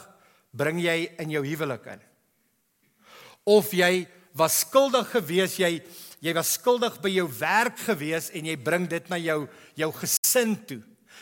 bring 0.51 0.81
jy 0.83 1.05
in 1.23 1.31
jou 1.31 1.45
huwelik 1.47 1.87
in. 1.95 2.01
of 3.47 3.73
jy 3.73 4.07
was 4.37 4.61
skuldig 4.63 5.09
gewees, 5.11 5.57
jy 5.59 5.81
jy 6.21 6.35
was 6.37 6.55
skuldig 6.59 7.01
by 7.03 7.09
jou 7.09 7.27
werk 7.41 7.79
gewees 7.87 8.31
en 8.37 8.47
jy 8.47 8.57
bring 8.57 8.87
dit 8.89 9.11
na 9.11 9.19
jou 9.21 9.47
jou 9.79 9.91
gesin 10.01 10.57
toe. 10.69 10.81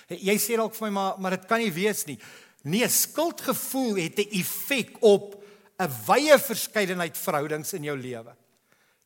Jy 0.08 0.36
sê 0.40 0.56
dalk 0.56 0.74
vir 0.74 0.88
my 0.88 0.92
maar 0.94 1.18
maar 1.18 1.36
dit 1.36 1.48
kan 1.48 1.62
nie 1.62 1.72
wees 1.74 2.06
nie. 2.06 2.18
Nee, 2.64 2.88
skuldgevoel 2.88 3.96
het 4.02 4.18
'n 4.18 4.30
effek 4.40 4.98
op 5.00 5.42
'n 5.78 5.90
wye 6.06 6.38
verskeidenheid 6.38 7.16
verhoudings 7.16 7.72
in 7.72 7.84
jou 7.84 7.96
lewe. 7.96 8.34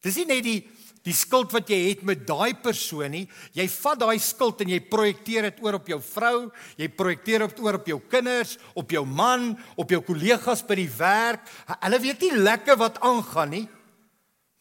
Dis 0.03 0.17
nie 0.17 0.27
net 0.27 0.45
die 0.45 0.61
die 1.03 1.15
skuld 1.15 1.51
wat 1.51 1.67
jy 1.67 1.89
het 1.89 2.03
met 2.07 2.27
daai 2.27 2.55
persoon 2.63 3.11
nie. 3.11 3.29
Jy 3.53 3.67
vat 3.69 3.99
daai 3.99 4.19
skuld 4.23 4.61
en 4.61 4.69
jy 4.69 4.79
projekteer 4.81 5.43
dit 5.43 5.63
oor 5.65 5.75
op 5.75 5.89
jou 5.91 5.99
vrou, 6.01 6.53
jy 6.79 6.89
projekteer 6.89 7.49
dit 7.49 7.63
oor 7.65 7.75
op 7.75 7.87
jou 7.87 7.99
kinders, 8.13 8.57
op 8.79 8.91
jou 8.95 9.05
man, 9.05 9.59
op 9.77 9.91
jou 9.91 10.01
kollegas 10.01 10.63
by 10.63 10.75
die 10.75 10.91
werk. 10.99 11.41
Hulle 11.81 11.99
weet 11.99 12.21
nie 12.21 12.37
lekker 12.37 12.77
wat 12.77 13.01
aangaan 13.01 13.51
nie. 13.51 13.69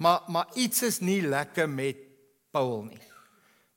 Maar 0.01 0.21
maar 0.27 0.47
iets 0.57 0.81
is 0.81 0.99
nie 0.99 1.21
lekker 1.21 1.69
met 1.69 1.97
Paul 2.51 2.87
nie. 2.89 3.01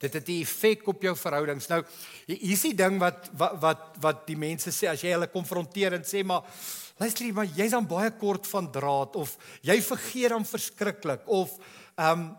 Dit 0.01 0.13
het 0.13 0.29
'n 0.29 0.41
effek 0.41 0.87
op 0.89 1.03
jou 1.03 1.17
verhoudings. 1.17 1.67
Nou, 1.67 1.85
hier 2.27 2.53
is 2.53 2.63
die 2.63 2.75
ding 2.75 2.99
wat 2.99 3.31
wat 3.37 3.61
wat 3.61 3.83
wat 4.01 4.27
die 4.27 4.37
mense 4.37 4.71
sê 4.71 4.89
as 4.89 5.01
jy 5.01 5.13
hulle 5.13 5.29
konfronteer 5.29 5.93
en 5.93 6.03
sê 6.03 6.25
maar 6.25 6.43
luister 6.99 7.33
maar 7.33 7.47
jy's 7.47 7.71
dan 7.71 7.87
baie 7.87 8.11
kort 8.11 8.47
van 8.47 8.71
draad 8.73 9.17
of 9.17 9.37
jy 9.61 9.83
vergeet 9.83 10.29
dan 10.29 10.45
verskriklik 10.45 11.21
of 11.27 11.59
ehm 11.97 12.21
um, 12.21 12.37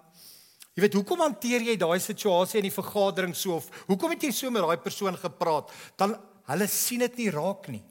jy 0.74 0.82
weet 0.82 0.94
hoekom 0.94 1.20
hanteer 1.20 1.62
jy 1.62 1.78
daai 1.78 2.00
situasie 2.00 2.58
in 2.58 2.70
die 2.70 2.82
vergadering 2.82 3.36
so 3.36 3.56
of 3.56 3.70
hoekom 3.88 4.10
het 4.12 4.24
jy 4.24 4.32
so 4.32 4.52
met 4.52 4.62
daai 4.62 4.78
persoon 4.78 5.18
gepraat? 5.18 5.72
Dan 5.96 6.18
hulle 6.46 6.68
sien 6.68 7.00
dit 7.00 7.18
nie 7.18 7.30
raak 7.30 7.68
nie. 7.68 7.84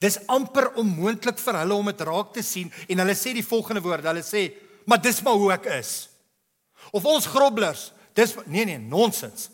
Dis 0.00 0.18
amper 0.26 0.72
onmoontlik 0.74 1.38
vir 1.38 1.54
hulle 1.54 1.74
om 1.74 1.86
dit 1.86 2.00
raak 2.00 2.32
te 2.32 2.42
sien 2.42 2.72
en 2.88 2.98
hulle 2.98 3.14
sê 3.14 3.32
die 3.32 3.46
volgende 3.46 3.80
woorde. 3.80 4.08
Hulle 4.08 4.22
sê 4.22 4.52
maar 4.84 5.02
dis 5.02 5.22
maar 5.22 5.38
hoe 5.40 5.52
ek 5.52 5.66
is. 5.80 6.08
Of 6.92 7.04
ons 7.04 7.26
grobblers, 7.26 7.92
dis 8.14 8.34
nee 8.46 8.64
nee, 8.68 8.78
nonsens. 8.78 9.50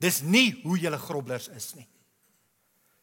Dis 0.00 0.20
nie 0.22 0.60
hoe 0.62 0.78
julle 0.78 0.98
grobblers 1.00 1.48
is 1.56 1.72
nie. 1.76 1.86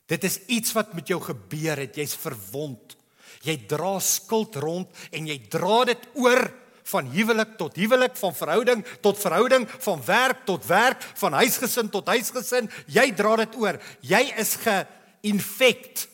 Dit 0.09 0.25
is 0.27 0.39
iets 0.51 0.73
wat 0.77 0.93
met 0.93 1.07
jou 1.09 1.19
gebeur 1.23 1.79
het, 1.79 1.95
jy's 1.97 2.15
verwond. 2.19 2.97
Jy 3.43 3.57
dra 3.67 3.95
skuld 4.03 4.55
rond 4.61 5.05
en 5.11 5.27
jy 5.27 5.39
dra 5.51 5.83
dit 5.89 6.09
oor 6.19 6.45
van 6.83 7.07
huwelik 7.13 7.55
tot 7.57 7.77
huwelik, 7.79 8.15
van 8.19 8.35
verhouding 8.35 8.83
tot 9.01 9.19
verhouding, 9.19 9.67
van 9.85 10.01
werk 10.05 10.43
tot 10.45 10.65
werk, 10.67 11.05
van 11.19 11.37
huisgesin 11.39 11.89
tot 11.89 12.07
huisgesin. 12.11 12.69
Jy 12.91 13.07
dra 13.15 13.37
dit 13.43 13.55
oor. 13.59 13.79
Jy 14.03 14.23
is 14.39 14.55
ge-infect 14.63 16.07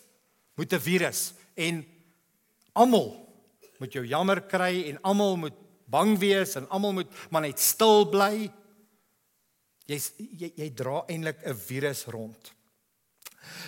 met 0.56 0.74
'n 0.74 0.80
virus 0.80 1.34
en 1.56 1.86
almal 2.74 3.29
moet 3.80 3.94
jou 3.96 4.06
jammer 4.06 4.42
kry 4.48 4.86
en 4.90 5.02
almal 5.08 5.38
moet 5.38 5.60
bang 5.90 6.18
wees 6.22 6.56
en 6.60 6.68
almal 6.70 6.94
moet 7.00 7.20
maar 7.32 7.46
net 7.48 7.60
stil 7.60 8.06
bly. 8.12 8.50
Jy 9.90 10.00
jy, 10.38 10.52
jy 10.56 10.70
dra 10.78 11.04
eintlik 11.08 11.42
'n 11.46 11.56
virus 11.56 12.06
rond. 12.06 12.52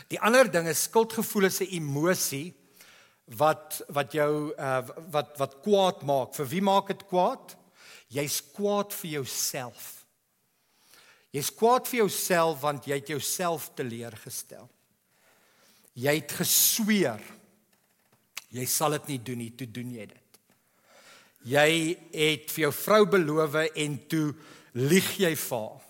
Die 0.09 0.19
ander 0.19 0.51
ding 0.51 0.67
is 0.67 0.83
skuldgevoel 0.83 1.45
is 1.45 1.61
'n 1.61 1.73
emosie 1.79 2.53
wat 3.25 3.81
wat 3.89 4.13
jou 4.13 4.53
uh 4.57 4.83
wat 5.11 5.37
wat 5.37 5.61
kwaad 5.63 6.03
maak. 6.03 6.35
Vir 6.35 6.45
wie 6.45 6.61
maak 6.61 6.87
dit 6.87 7.07
kwaad? 7.07 7.57
Jy's 8.07 8.41
kwaad 8.53 8.93
vir 8.93 9.11
jouself. 9.11 10.05
Jy's 11.31 11.49
kwaad 11.49 11.87
vir 11.87 12.03
jouself 12.03 12.61
want 12.61 12.85
jy 12.85 12.99
het 12.99 13.07
jouself 13.07 13.71
teleurgestel. 13.75 14.69
Jy 15.93 16.15
het 16.15 16.31
gesweer 16.31 17.21
Jy 18.51 18.65
sal 18.67 18.97
dit 18.97 19.13
nie 19.13 19.21
doen 19.23 19.39
nie, 19.45 19.51
toe 19.55 19.67
doen 19.71 19.93
jy 19.95 20.07
dit. 20.09 20.39
Jy 21.51 21.69
het 22.13 22.51
vir 22.53 22.67
jou 22.67 22.73
vrou 22.75 23.05
beloof 23.09 23.55
en 23.63 23.95
toe 24.11 24.27
lieg 24.77 25.07
jy 25.19 25.31
vir 25.39 25.63
haar. 25.63 25.87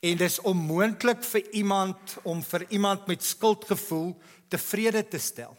En 0.00 0.20
dis 0.20 0.38
onmoontlik 0.48 1.24
vir 1.28 1.48
iemand 1.60 2.14
om 2.24 2.40
vir 2.44 2.64
iemand 2.72 3.08
met 3.10 3.24
skuldgevoel 3.24 4.14
tevrede 4.48 5.02
te 5.08 5.18
stel. 5.20 5.56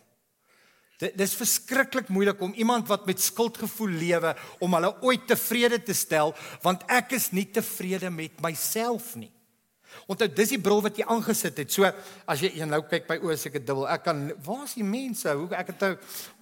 Dit 1.01 1.17
dis 1.17 1.33
verskriklik 1.33 2.09
moeilik 2.13 2.41
om 2.41 2.53
iemand 2.53 2.89
wat 2.89 3.05
met 3.09 3.21
skuldgevoel 3.21 3.93
lewe 4.01 4.33
om 4.61 4.73
hulle 4.77 4.91
ooit 5.01 5.27
tevrede 5.29 5.79
te 5.81 5.95
stel 5.97 6.33
want 6.61 6.85
ek 6.89 7.15
is 7.17 7.31
nie 7.33 7.47
tevrede 7.49 8.09
met 8.13 8.41
myself 8.45 9.15
nie. 9.17 9.31
Onthou, 10.11 10.27
dis 10.35 10.53
die 10.55 10.59
bril 10.61 10.81
wat 10.83 10.97
jy 10.99 11.05
aangesit 11.13 11.59
het. 11.61 11.71
So 11.71 11.87
as 12.29 12.41
jy 12.43 12.51
een 12.57 12.71
nou 12.71 12.81
kyk 12.87 13.07
by 13.09 13.17
oë 13.21 13.37
seker 13.39 13.63
dubbel. 13.63 13.85
Ek 13.91 14.03
kan 14.05 14.23
waar 14.45 14.65
is 14.65 14.75
die 14.77 14.87
mense? 14.87 15.31
Hoe 15.37 15.47
ek 15.57 15.73
het 15.73 15.85
nou 15.85 15.91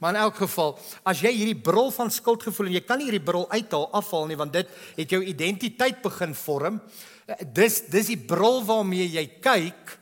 maar 0.02 0.16
in 0.16 0.22
elk 0.24 0.40
geval, 0.42 0.76
as 1.04 1.22
jy 1.24 1.34
hierdie 1.36 1.60
bril 1.70 1.92
van 1.96 2.12
skuldgevoel 2.14 2.72
en 2.72 2.78
jy 2.80 2.84
kan 2.88 3.02
nie 3.02 3.10
hierdie 3.10 3.26
bril 3.26 3.46
uithaal 3.52 3.90
afhaal 4.00 4.30
nie 4.30 4.40
want 4.40 4.56
dit 4.56 4.72
het 5.02 5.18
jou 5.18 5.22
identiteit 5.24 6.02
begin 6.06 6.36
vorm. 6.38 6.80
Dis 7.54 7.84
dis 7.92 8.14
die 8.14 8.22
bril 8.32 8.64
waarmee 8.66 9.10
jy 9.12 9.26
kyk 9.44 9.96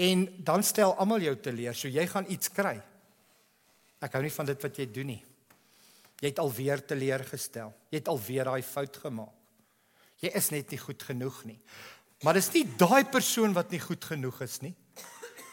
en 0.00 0.28
dan 0.44 0.62
stel 0.64 0.94
almal 1.00 1.24
jou 1.24 1.34
teleur. 1.42 1.76
So 1.76 1.90
jy 1.90 2.06
gaan 2.08 2.28
iets 2.32 2.52
kry. 2.54 2.78
Ek 4.00 4.14
hou 4.16 4.22
nie 4.24 4.32
van 4.32 4.48
dit 4.48 4.64
wat 4.64 4.78
jy 4.80 4.86
doen 4.88 5.12
nie. 5.14 5.20
Jy 6.20 6.32
het 6.32 6.40
alweer 6.40 6.82
teleurgestel. 6.84 7.72
Jy 7.92 8.00
het 8.00 8.08
alweer 8.12 8.48
daai 8.48 8.64
fout 8.64 8.96
gemaak. 9.02 9.36
Jy 10.20 10.32
is 10.36 10.50
net 10.52 10.72
nie 10.72 10.80
goed 10.80 11.02
genoeg 11.08 11.38
nie. 11.48 11.56
Maar 12.24 12.36
dis 12.36 12.50
nie 12.52 12.66
daai 12.76 13.04
persoon 13.08 13.54
wat 13.56 13.72
nie 13.72 13.80
goed 13.80 14.04
genoeg 14.04 14.42
is 14.44 14.58
nie. 14.60 14.74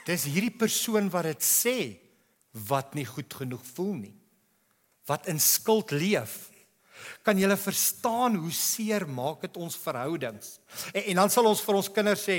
Dis 0.07 0.27
hierdie 0.27 0.53
persoon 0.55 1.09
wat 1.11 1.27
dit 1.29 1.43
sê 1.43 1.77
wat 2.67 2.95
nie 2.95 3.05
goed 3.07 3.33
genoeg 3.39 3.63
voel 3.75 3.95
nie. 4.01 4.15
Wat 5.07 5.27
in 5.31 5.39
skuld 5.39 5.93
leef. 5.95 6.47
Kan 7.23 7.39
jy 7.39 7.55
verstaan 7.59 8.35
hoe 8.41 8.51
seer 8.51 9.05
maak 9.07 9.43
dit 9.45 9.57
ons 9.61 9.75
verhoudings? 9.79 10.57
En, 10.91 11.03
en 11.13 11.21
dan 11.21 11.31
sal 11.31 11.47
ons 11.47 11.61
vir 11.63 11.79
ons 11.79 11.89
kinders 11.93 12.23
sê, 12.25 12.37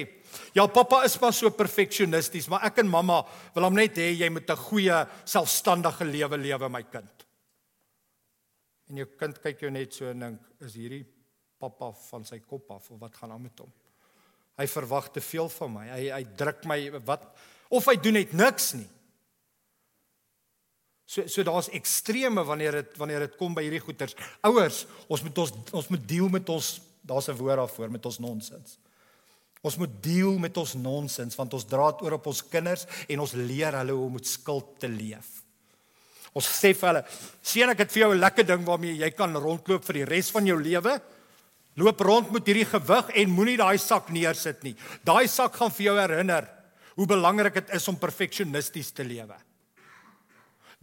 "Ja, 0.52 0.66
pappa 0.66 1.04
is 1.04 1.20
maar 1.20 1.32
so 1.32 1.50
perfeksionisties, 1.50 2.48
maar 2.48 2.64
ek 2.64 2.78
en 2.78 2.88
mamma 2.88 3.24
wil 3.54 3.64
hom 3.64 3.74
net 3.74 3.96
hê 3.96 4.12
jy 4.18 4.28
moet 4.28 4.50
'n 4.50 4.56
goeie, 4.56 5.06
selfstandige 5.24 6.04
lewe 6.04 6.36
lewe, 6.36 6.68
my 6.68 6.82
kind." 6.82 7.26
En 8.88 8.96
jou 8.96 9.06
kind 9.06 9.40
kyk 9.40 9.60
jou 9.60 9.70
net 9.70 9.94
so 9.94 10.10
en 10.10 10.18
dink, 10.18 10.40
"Is 10.60 10.74
hierdie 10.74 11.06
pappa 11.58 11.92
van 11.92 12.24
sy 12.24 12.40
kop 12.40 12.70
af 12.70 12.90
of 12.90 13.00
wat 13.00 13.14
gaan 13.14 13.32
aan 13.32 13.42
met 13.42 13.58
hom?" 13.58 13.72
Hy 14.59 14.66
verwag 14.66 15.11
te 15.14 15.23
veel 15.23 15.49
van 15.49 15.73
my. 15.73 15.87
Hy 15.92 16.05
hy 16.12 16.23
druk 16.38 16.64
my 16.66 16.79
wat 17.07 17.27
of 17.68 17.87
hy 17.87 17.97
doen 18.01 18.16
net 18.18 18.33
niks 18.37 18.73
nie. 18.79 18.88
So 21.09 21.25
so 21.31 21.44
daar's 21.47 21.71
extreme 21.73 22.44
wanneer 22.44 22.83
dit 22.83 22.99
wanneer 23.01 23.27
dit 23.29 23.37
kom 23.40 23.55
by 23.57 23.64
hierdie 23.64 23.81
goeters. 23.85 24.16
Ouers, 24.44 24.85
ons 25.09 25.23
moet 25.25 25.38
ons 25.44 25.55
ons 25.81 25.88
moet 25.94 26.05
deel 26.11 26.29
met 26.33 26.49
ons 26.53 26.75
daar's 27.09 27.29
'n 27.29 27.38
woord 27.38 27.57
daarvoor 27.57 27.90
met 27.90 28.07
ons 28.07 28.18
nonsens. 28.18 28.79
Ons 29.61 29.77
moet 29.77 30.03
deel 30.03 30.38
met 30.38 30.57
ons 30.57 30.75
nonsens 30.75 31.35
want 31.35 31.55
ons 31.55 31.66
dra 31.66 31.90
dit 31.90 32.03
oor 32.03 32.12
op 32.12 32.27
ons 32.27 32.49
kinders 32.49 32.87
en 33.09 33.21
ons 33.21 33.33
leer 33.33 33.73
hulle 33.73 33.92
hoe 33.92 34.07
om 34.07 34.12
met 34.12 34.27
skuld 34.27 34.79
te 34.79 34.88
leef. 34.88 35.42
Ons 36.33 36.47
sê 36.47 36.75
vir 36.75 36.88
hulle, 36.88 37.05
"Sien 37.42 37.71
ek 37.71 37.79
het 37.79 37.92
vir 37.92 38.03
jou 38.03 38.14
'n 38.14 38.21
lekker 38.21 38.47
ding 38.47 38.64
waarmee 38.64 38.97
jy 38.97 39.11
kan 39.11 39.35
rondloop 39.37 39.85
vir 39.85 39.94
die 39.94 40.05
res 40.05 40.31
van 40.31 40.47
jou 40.47 40.62
lewe." 40.62 41.01
Loop 41.78 42.00
rond 42.02 42.30
met 42.34 42.46
hierdie 42.48 42.66
gewig 42.66 43.12
en 43.20 43.30
moenie 43.34 43.58
daai 43.60 43.78
sak 43.78 44.08
neersit 44.10 44.64
nie. 44.66 44.74
Daai 45.06 45.28
sak 45.30 45.54
gaan 45.60 45.70
vir 45.74 45.90
jou 45.90 45.98
herinner 46.00 46.48
hoe 46.98 47.06
belangrik 47.06 47.60
dit 47.60 47.76
is 47.78 47.86
om 47.90 47.98
perfeksionisties 48.00 48.90
te 48.96 49.06
lewe. 49.06 49.36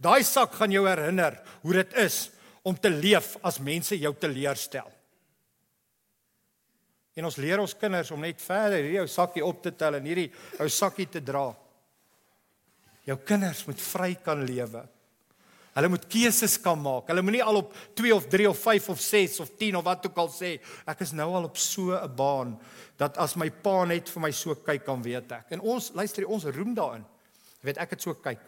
Daai 0.00 0.24
sak 0.24 0.56
gaan 0.56 0.72
jou 0.72 0.86
herinner 0.88 1.36
hoe 1.62 1.76
dit 1.76 1.96
is 2.00 2.30
om 2.66 2.76
te 2.76 2.90
leef 2.92 3.34
as 3.44 3.60
mense 3.60 3.96
jou 4.00 4.12
teleurstel. 4.16 4.88
En 7.16 7.28
ons 7.28 7.38
leer 7.40 7.60
ons 7.60 7.76
kinders 7.80 8.10
om 8.12 8.20
net 8.20 8.40
verder 8.44 8.82
hierdie 8.82 9.00
ou 9.00 9.08
sakkie 9.08 9.44
op 9.44 9.62
te 9.64 9.72
tel 9.76 9.96
en 9.96 10.08
hierdie 10.08 10.28
ou 10.60 10.68
sakkie 10.72 11.08
te 11.12 11.22
dra. 11.24 11.46
Jou 13.06 13.16
kinders 13.24 13.62
moet 13.68 13.80
vry 13.80 14.10
kan 14.24 14.42
lewe. 14.44 14.82
Hulle 15.76 15.90
moet 15.92 16.06
keuses 16.08 16.54
kan 16.64 16.78
maak. 16.80 17.10
Hulle 17.10 17.20
moenie 17.24 17.42
al 17.44 17.58
op 17.60 17.74
2 18.00 18.14
of 18.14 18.26
3 18.32 18.48
of 18.48 18.60
5 18.64 18.88
of 18.94 19.00
6 19.04 19.40
of 19.44 19.50
10 19.60 19.76
of 19.76 19.84
wat 19.84 20.06
ook 20.08 20.20
al 20.22 20.30
sê, 20.32 20.54
ek 20.88 21.02
is 21.04 21.12
nou 21.12 21.28
al 21.36 21.50
op 21.50 21.58
so 21.60 21.92
'n 21.92 22.14
baan 22.16 22.56
dat 22.96 23.18
as 23.18 23.36
my 23.36 23.50
pa 23.50 23.84
net 23.84 24.08
vir 24.08 24.22
my 24.22 24.30
so 24.32 24.54
kyk 24.54 24.84
kan 24.84 25.02
weet 25.02 25.32
ek. 25.32 25.46
En 25.50 25.60
ons 25.60 25.92
luister, 25.92 26.26
ons 26.26 26.44
roem 26.44 26.74
daarin. 26.74 27.04
Jy 27.60 27.64
weet 27.68 27.78
ek 27.78 27.90
het 27.90 28.02
so 28.02 28.14
kyk. 28.14 28.40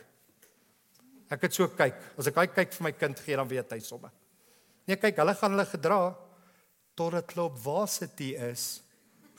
Ek 1.31 1.43
het 1.43 1.55
so 1.55 1.69
kyk. 1.69 1.95
As 2.17 2.27
ek 2.27 2.37
hy 2.37 2.47
kyk 2.47 2.73
vir 2.73 2.85
my 2.85 2.93
kind 2.93 3.21
gee, 3.21 3.37
dan 3.37 3.49
weet 3.49 3.71
hy 3.71 3.79
sommer. 3.81 4.11
Nee, 4.87 4.97
kyk, 4.97 5.17
hulle 5.17 5.35
gaan 5.35 5.51
hulle 5.51 5.67
gedra 5.67 6.17
tot 6.97 7.12
dit 7.12 7.27
klop 7.27 7.59
varsity 7.59 8.35
is, 8.35 8.81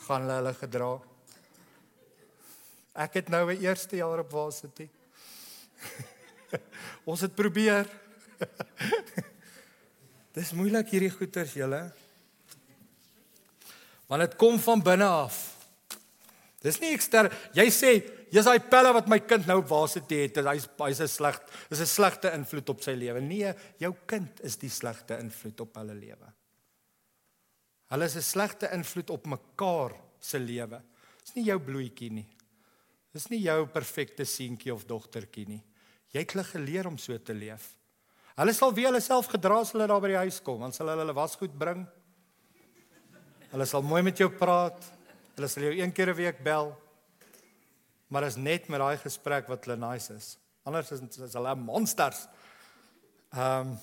gaan 0.06 0.22
hulle 0.22 0.36
hulle 0.38 0.54
gedra. 0.54 1.00
Ek 2.96 3.14
het 3.14 3.30
nou 3.30 3.50
'n 3.50 3.62
eerste 3.62 3.98
jaar 3.98 4.20
op 4.20 4.30
varsity. 4.30 4.90
Ons 7.10 7.26
het 7.26 7.36
probeer. 7.36 7.88
Dis 10.38 10.54
moeilik 10.56 10.92
hierdie 10.94 11.12
goeters 11.14 11.54
julle. 11.58 11.82
Want 14.10 14.26
dit 14.26 14.38
kom 14.42 14.60
van 14.62 14.84
binne 14.84 15.06
af. 15.06 15.38
Dis 16.64 16.80
nie 16.82 16.92
ekster 16.92 17.30
jy 17.56 17.68
sê 17.72 17.92
jy's 18.34 18.48
daai 18.48 18.60
pelle 18.72 18.92
wat 18.94 19.08
my 19.10 19.22
kind 19.24 19.48
nou 19.48 19.62
op 19.62 19.70
waarsit 19.72 20.10
het, 20.12 20.42
hy's 20.44 20.68
hy's 20.82 21.02
'n 21.02 21.08
sleg, 21.08 21.40
dis 21.70 21.82
'n 21.82 21.86
slegte 21.86 22.34
invloed 22.36 22.70
op 22.70 22.82
sy 22.82 22.92
lewe. 22.92 23.22
Nee, 23.22 23.54
jou 23.80 23.94
kind 24.06 24.42
is 24.44 24.58
die 24.58 24.70
slegte 24.70 25.18
invloed 25.20 25.62
op 25.62 25.76
hulle 25.76 25.96
lewe. 25.96 26.34
Hulle 27.90 28.06
is 28.06 28.16
'n 28.16 28.22
slegte 28.22 28.70
invloed 28.74 29.10
op 29.10 29.26
mekaar 29.26 29.96
se 30.20 30.40
lewe. 30.40 30.82
Dis 31.24 31.36
nie 31.36 31.46
jou 31.46 31.60
bloetjie 31.60 32.12
nie. 32.12 32.28
Dis 33.14 33.30
nie 33.30 33.42
jou 33.42 33.66
perfekte 33.66 34.26
seentjie 34.26 34.74
of 34.74 34.86
dogtertjie 34.86 35.48
nie. 35.48 35.64
Jy 36.14 36.24
het 36.24 36.34
hulle 36.34 36.46
geleer 36.48 36.88
om 36.90 36.98
so 36.98 37.18
te 37.22 37.34
leef. 37.34 37.76
Hulle 38.40 38.54
sal 38.56 38.74
weer 38.74 38.90
hulle 38.90 39.02
self 39.04 39.28
gedra 39.30 39.60
as 39.62 39.74
hulle 39.76 39.88
daar 39.90 40.02
by 40.02 40.14
die 40.14 40.22
huis 40.24 40.40
kom, 40.42 40.62
dan 40.64 40.74
sal 40.74 40.88
hulle 40.88 41.04
hulle 41.04 41.16
wasgoed 41.18 41.58
bring. 41.60 41.84
Hulle 43.52 43.66
sal 43.66 43.84
mooi 43.86 44.02
met 44.06 44.18
jou 44.18 44.30
praat. 44.32 44.80
Hulle 45.36 45.50
sal 45.52 45.68
jou 45.70 45.74
een 45.78 45.92
keer 45.92 46.10
'n 46.14 46.16
week 46.16 46.44
bel. 46.44 46.76
Maar 48.10 48.24
is 48.24 48.38
net 48.38 48.68
met 48.70 48.80
daai 48.80 48.98
gesprek 48.98 49.48
wat 49.48 49.66
hulle 49.66 49.78
nice 49.78 50.14
is. 50.14 50.38
Anders 50.64 50.92
is, 50.92 51.02
is 51.02 51.34
hulle 51.34 51.56
monsters. 51.56 52.28
Ehm 53.34 53.70
um, 53.70 53.78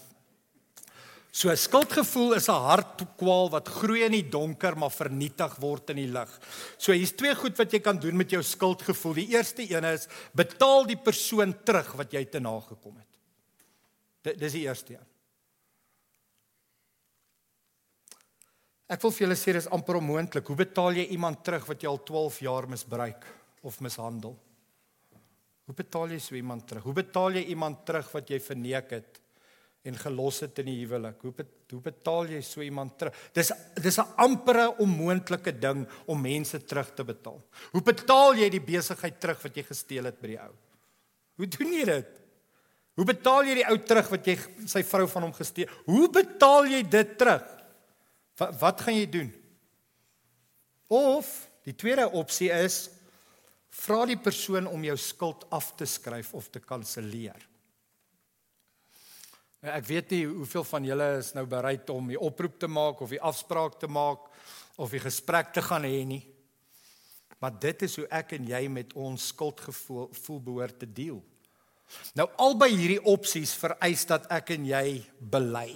So 1.36 1.52
skuldgevoel 1.52 2.38
is 2.38 2.48
'n 2.48 2.64
hartkwaal 2.64 3.50
wat 3.52 3.68
groei 3.68 4.04
in 4.04 4.12
die 4.12 4.28
donker 4.28 4.76
maar 4.76 4.90
vernietig 4.90 5.56
word 5.60 5.90
in 5.90 5.96
die 5.96 6.08
lig. 6.08 6.30
So 6.78 6.92
hier's 6.92 7.12
twee 7.12 7.34
goed 7.34 7.58
wat 7.58 7.72
jy 7.72 7.80
kan 7.80 7.98
doen 7.98 8.16
met 8.16 8.30
jou 8.30 8.42
skuldgevoel. 8.42 9.14
Die 9.14 9.36
eerste 9.36 9.62
een 9.62 9.84
is 9.84 10.08
betaal 10.32 10.86
die 10.86 10.96
persoon 10.96 11.52
terug 11.64 11.92
wat 11.92 12.12
jy 12.12 12.24
te 12.24 12.40
nagekom 12.40 12.96
het. 12.96 13.12
Dit 14.22 14.38
dis 14.38 14.52
die 14.52 14.64
eerste 14.64 14.94
een. 14.94 15.06
Ek 18.88 19.02
wil 19.02 19.10
vir 19.10 19.26
julle 19.26 19.36
sê 19.36 19.52
dis 19.52 19.68
amper 19.68 19.96
onmoontlik. 19.96 20.46
Hoe 20.46 20.56
betaal 20.56 20.92
jy 20.92 21.06
iemand 21.10 21.44
terug 21.44 21.66
wat 21.66 21.82
jy 21.82 21.88
al 21.88 22.02
12 22.02 22.40
jaar 22.40 22.68
misbruik 22.68 23.26
of 23.62 23.80
mishandel? 23.80 24.38
Hoe 25.66 25.74
betaal 25.74 26.08
jy 26.08 26.18
so 26.18 26.34
iemand 26.34 26.66
terug? 26.66 26.82
Hoe 26.82 26.94
betaal 26.94 27.32
jy 27.32 27.44
iemand 27.50 27.84
terug 27.84 28.10
wat 28.12 28.28
jy 28.28 28.40
verneek 28.40 28.90
het? 28.90 29.20
En 29.86 29.96
gelos 29.98 30.40
het 30.44 30.58
in 30.62 30.68
die 30.70 30.78
huwelik. 30.82 31.20
Hoe 31.22 31.32
bet, 31.36 31.52
hoe 31.72 31.80
betaal 31.82 32.30
jy 32.34 32.40
so 32.44 32.62
iemand 32.64 32.96
terug? 32.98 33.16
Dis 33.32 33.52
dis 33.74 33.98
'n 33.98 34.12
ampere 34.16 34.68
onmoontlike 34.78 35.58
ding 35.58 35.86
om 36.06 36.20
mense 36.20 36.58
terug 36.64 36.94
te 36.94 37.04
betaal. 37.04 37.40
Hoe 37.72 37.82
betaal 37.82 38.34
jy 38.34 38.50
die 38.50 38.60
besigheid 38.60 39.20
terug 39.20 39.42
wat 39.42 39.56
jy 39.56 39.62
gesteel 39.62 40.04
het 40.04 40.20
by 40.20 40.26
die 40.26 40.40
ou? 40.40 40.54
Hoe 41.36 41.46
doen 41.46 41.72
jy 41.72 41.84
dit? 41.84 42.08
Hoe 42.96 43.04
betaal 43.04 43.44
jy 43.44 43.54
die 43.54 43.68
ou 43.68 43.78
terug 43.78 44.08
wat 44.08 44.26
jy 44.26 44.36
sy 44.66 44.82
vrou 44.82 45.06
van 45.06 45.22
hom 45.22 45.32
gesteel? 45.32 45.68
Hoe 45.84 46.08
betaal 46.08 46.66
jy 46.66 46.82
dit 46.82 47.18
terug? 47.18 47.44
Wat 48.38 48.60
wat 48.60 48.80
gaan 48.80 48.94
jy 48.94 49.06
doen? 49.06 49.32
Of 50.88 51.48
die 51.64 51.74
tweede 51.74 52.08
opsie 52.10 52.50
is 52.50 52.90
vra 53.76 54.06
die 54.08 54.16
persoon 54.16 54.66
om 54.70 54.84
jou 54.84 54.96
skuld 54.96 55.44
af 55.52 55.74
te 55.76 55.84
skryf 55.84 56.32
of 56.34 56.48
te 56.48 56.60
kanselleer. 56.60 57.48
Ek 59.66 59.86
weet 59.88 60.12
nie 60.14 60.22
hoeveel 60.28 60.64
van 60.68 60.84
julle 60.86 61.06
is 61.18 61.32
nou 61.34 61.42
bereid 61.50 61.90
om 61.90 62.12
die 62.12 62.20
oproep 62.20 62.58
te 62.62 62.68
maak 62.70 63.00
of 63.02 63.10
die 63.10 63.22
afspraak 63.22 63.80
te 63.80 63.88
maak 63.90 64.28
of 64.78 64.92
die 64.94 65.02
gesprek 65.02 65.50
te 65.56 65.64
gaan 65.64 65.86
hê 65.88 66.04
nie. 66.06 66.22
Maar 67.42 67.56
dit 67.60 67.82
is 67.82 67.96
hoe 67.98 68.06
ek 68.14 68.36
en 68.38 68.46
jy 68.48 68.62
met 68.72 68.94
ons 68.94 69.30
skuldgevoel 69.32 70.08
voel 70.22 70.40
behoort 70.44 70.78
te 70.84 70.88
deel. 70.88 71.18
Nou 72.18 72.28
albei 72.42 72.72
hierdie 72.74 73.02
opsies 73.10 73.54
vereis 73.58 74.06
dat 74.08 74.26
ek 74.32 74.54
en 74.56 74.66
jy 74.70 74.86
bely. 75.18 75.68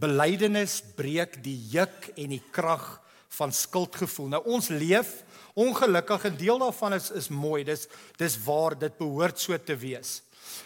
Belydenis 0.00 0.80
breek 0.96 1.40
die 1.44 1.58
juk 1.72 2.12
en 2.16 2.36
die 2.36 2.44
krag 2.52 2.86
van 3.36 3.52
skuldgevoel. 3.52 4.30
Nou 4.34 4.42
ons 4.56 4.70
leef 4.72 5.20
ongelukkig 5.58 6.24
en 6.30 6.38
deel 6.40 6.62
daarvan 6.62 6.96
is 6.96 7.10
is 7.16 7.28
mooi. 7.32 7.62
Dis 7.64 7.86
dis 8.20 8.38
waar 8.44 8.78
dit 8.78 8.96
behoort 8.98 9.40
so 9.40 9.56
te 9.58 9.76
wees. 9.76 10.20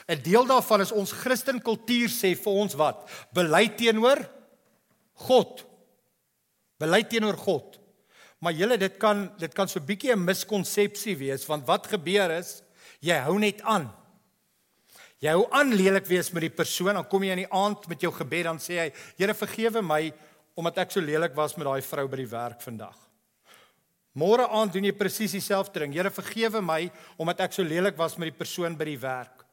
'n 0.08 0.22
Deel 0.22 0.46
daarvan 0.46 0.80
is 0.80 0.92
ons 0.92 1.12
Christen 1.12 1.60
kultuur 1.62 2.08
sê 2.08 2.34
vir 2.36 2.52
ons 2.52 2.74
wat? 2.74 3.10
Bely 3.32 3.68
teenoor 3.68 4.20
God. 5.14 5.64
Bely 6.78 7.02
teenoor 7.02 7.36
God. 7.36 7.80
Maar 8.38 8.52
julle 8.52 8.76
dit 8.78 8.96
kan 8.98 9.30
dit 9.38 9.54
kan 9.54 9.68
so 9.68 9.80
'n 9.80 9.86
bietjie 9.86 10.12
'n 10.12 10.24
miskonsepsie 10.24 11.16
wees 11.16 11.46
want 11.46 11.66
wat 11.66 11.86
gebeur 11.86 12.30
is 12.30 12.62
jy 13.00 13.18
hou 13.24 13.38
net 13.38 13.62
aan. 13.62 13.90
Jy 15.20 15.32
hou 15.32 15.46
aan 15.50 15.72
lelik 15.72 16.06
wees 16.06 16.30
met 16.32 16.42
die 16.42 16.52
persoon, 16.52 16.94
dan 16.94 17.06
kom 17.08 17.22
jy 17.22 17.30
in 17.30 17.44
die 17.44 17.52
aand 17.52 17.86
met 17.88 18.00
jou 18.00 18.12
gebed 18.12 18.44
dan 18.44 18.58
sê 18.58 18.78
hy, 18.78 18.92
Here 19.16 19.34
vergewe 19.34 19.82
my 19.82 20.12
omdat 20.54 20.78
ek 20.78 20.92
so 20.92 21.00
lelik 21.00 21.34
was 21.34 21.56
met 21.56 21.66
daai 21.66 21.82
vrou 21.82 22.06
by 22.08 22.16
die 22.16 22.30
werk 22.30 22.60
vandag. 22.62 22.98
Môre 24.14 24.46
aand 24.46 24.72
doen 24.72 24.84
jy 24.84 24.92
presies 24.92 25.32
dieselfde 25.34 25.80
ding. 25.80 25.92
Here 25.92 26.10
vergewe 26.10 26.60
my 26.62 26.90
omdat 27.18 27.40
ek 27.40 27.52
so 27.56 27.62
lelik 27.66 27.96
was 27.98 28.14
met 28.16 28.30
die 28.30 28.38
persoon 28.38 28.76
by 28.76 28.84
die 28.84 29.00
werk. 29.00 29.43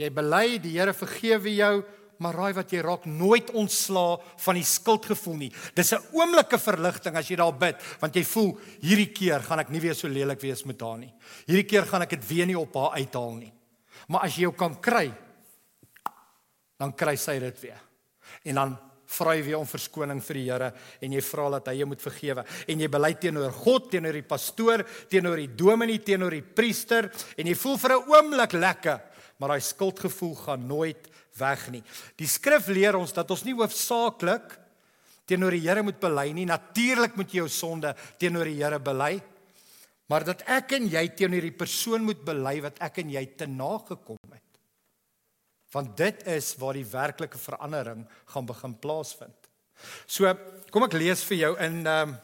Jy 0.00 0.08
bely 0.16 0.58
die 0.62 0.78
Here 0.78 0.94
vergewe 0.96 1.52
jou, 1.52 1.74
maar 2.20 2.36
raai 2.36 2.52
wat 2.56 2.72
jy 2.72 2.82
raak 2.84 3.06
nooit 3.08 3.50
ontslaa 3.56 4.18
van 4.44 4.58
die 4.58 4.64
skuldgevoel 4.66 5.36
nie. 5.40 5.52
Dis 5.76 5.92
'n 5.92 6.04
oomblikke 6.12 6.58
verligting 6.58 7.16
as 7.16 7.28
jy 7.28 7.36
daar 7.36 7.52
bid, 7.52 7.76
want 8.00 8.14
jy 8.14 8.24
voel 8.24 8.58
hierdie 8.82 9.12
keer 9.12 9.40
gaan 9.40 9.60
ek 9.60 9.70
nie 9.70 9.80
weer 9.80 9.94
so 9.94 10.08
lelik 10.08 10.40
wees 10.40 10.64
met 10.64 10.80
haar 10.80 10.98
nie. 10.98 11.12
Hierdie 11.46 11.68
keer 11.68 11.86
gaan 11.86 12.02
ek 12.02 12.10
dit 12.10 12.28
weer 12.28 12.46
nie 12.46 12.58
op 12.58 12.74
haar 12.74 12.98
uithaal 13.00 13.34
nie. 13.34 13.52
Maar 14.08 14.24
as 14.24 14.36
jy 14.36 14.42
jou 14.42 14.52
kan 14.52 14.80
kry, 14.80 15.12
dan 16.78 16.92
kry 16.92 17.16
sy 17.16 17.38
dit 17.38 17.60
weer. 17.60 17.80
En 18.44 18.54
dan 18.54 18.78
vra 19.10 19.34
jy 19.34 19.42
weer 19.42 19.58
om 19.58 19.66
verskoning 19.66 20.20
vir 20.22 20.34
die 20.34 20.46
Here 20.50 20.72
en 21.02 21.12
jy 21.12 21.20
vra 21.20 21.50
dat 21.50 21.66
hy 21.66 21.74
jou 21.80 21.86
moet 21.86 22.02
vergewe 22.02 22.44
en 22.68 22.80
jy 22.80 22.88
bely 22.88 23.14
teenoor 23.14 23.52
God, 23.52 23.90
teenoor 23.90 24.12
die 24.12 24.22
pastoor, 24.22 24.84
teenoor 25.10 25.36
die 25.36 25.54
dominee, 25.58 25.98
teenoor 25.98 26.30
die 26.30 26.42
priester 26.42 27.10
en 27.36 27.46
jy 27.46 27.54
voel 27.54 27.76
vir 27.76 27.90
'n 27.96 28.10
oomblik 28.14 28.52
lekker 28.52 29.00
maar 29.40 29.54
daai 29.54 29.64
skuldgevoel 29.64 30.34
gaan 30.44 30.66
nooit 30.68 31.08
weg 31.40 31.66
nie. 31.72 31.82
Die 32.20 32.28
skrif 32.28 32.68
leer 32.68 32.98
ons 32.98 33.14
dat 33.16 33.30
ons 33.32 33.44
nie 33.46 33.56
hoofsaaklik 33.56 34.58
teenoor 35.30 35.54
die 35.54 35.64
Here 35.64 35.82
moet 35.86 36.00
bely 36.02 36.28
nie. 36.36 36.46
Natuurlik 36.48 37.16
moet 37.16 37.32
jy 37.32 37.44
jou 37.44 37.50
sonde 37.52 37.94
teenoor 38.20 38.50
die 38.50 38.58
Here 38.60 38.80
bely, 38.82 39.14
maar 40.10 40.26
dat 40.26 40.42
ek 40.50 40.74
en 40.76 40.88
jy 40.90 41.04
teenoor 41.16 41.46
die 41.46 41.56
persoon 41.56 42.04
moet 42.04 42.22
bely 42.26 42.58
wat 42.66 42.80
ek 42.82 43.00
en 43.04 43.12
jy 43.14 43.24
te 43.38 43.48
nagekom 43.48 44.18
het. 44.34 44.46
Want 45.70 45.94
dit 45.96 46.24
is 46.34 46.50
waar 46.58 46.74
die 46.74 46.88
werklike 46.90 47.38
verandering 47.38 48.02
gaan 48.32 48.48
begin 48.48 48.74
plaasvind. 48.82 49.36
So, 50.10 50.28
kom 50.74 50.84
ek 50.84 50.98
lees 50.98 51.22
vir 51.28 51.46
jou 51.46 51.54
in 51.62 51.84
ehm 51.86 52.10
um, 52.10 52.18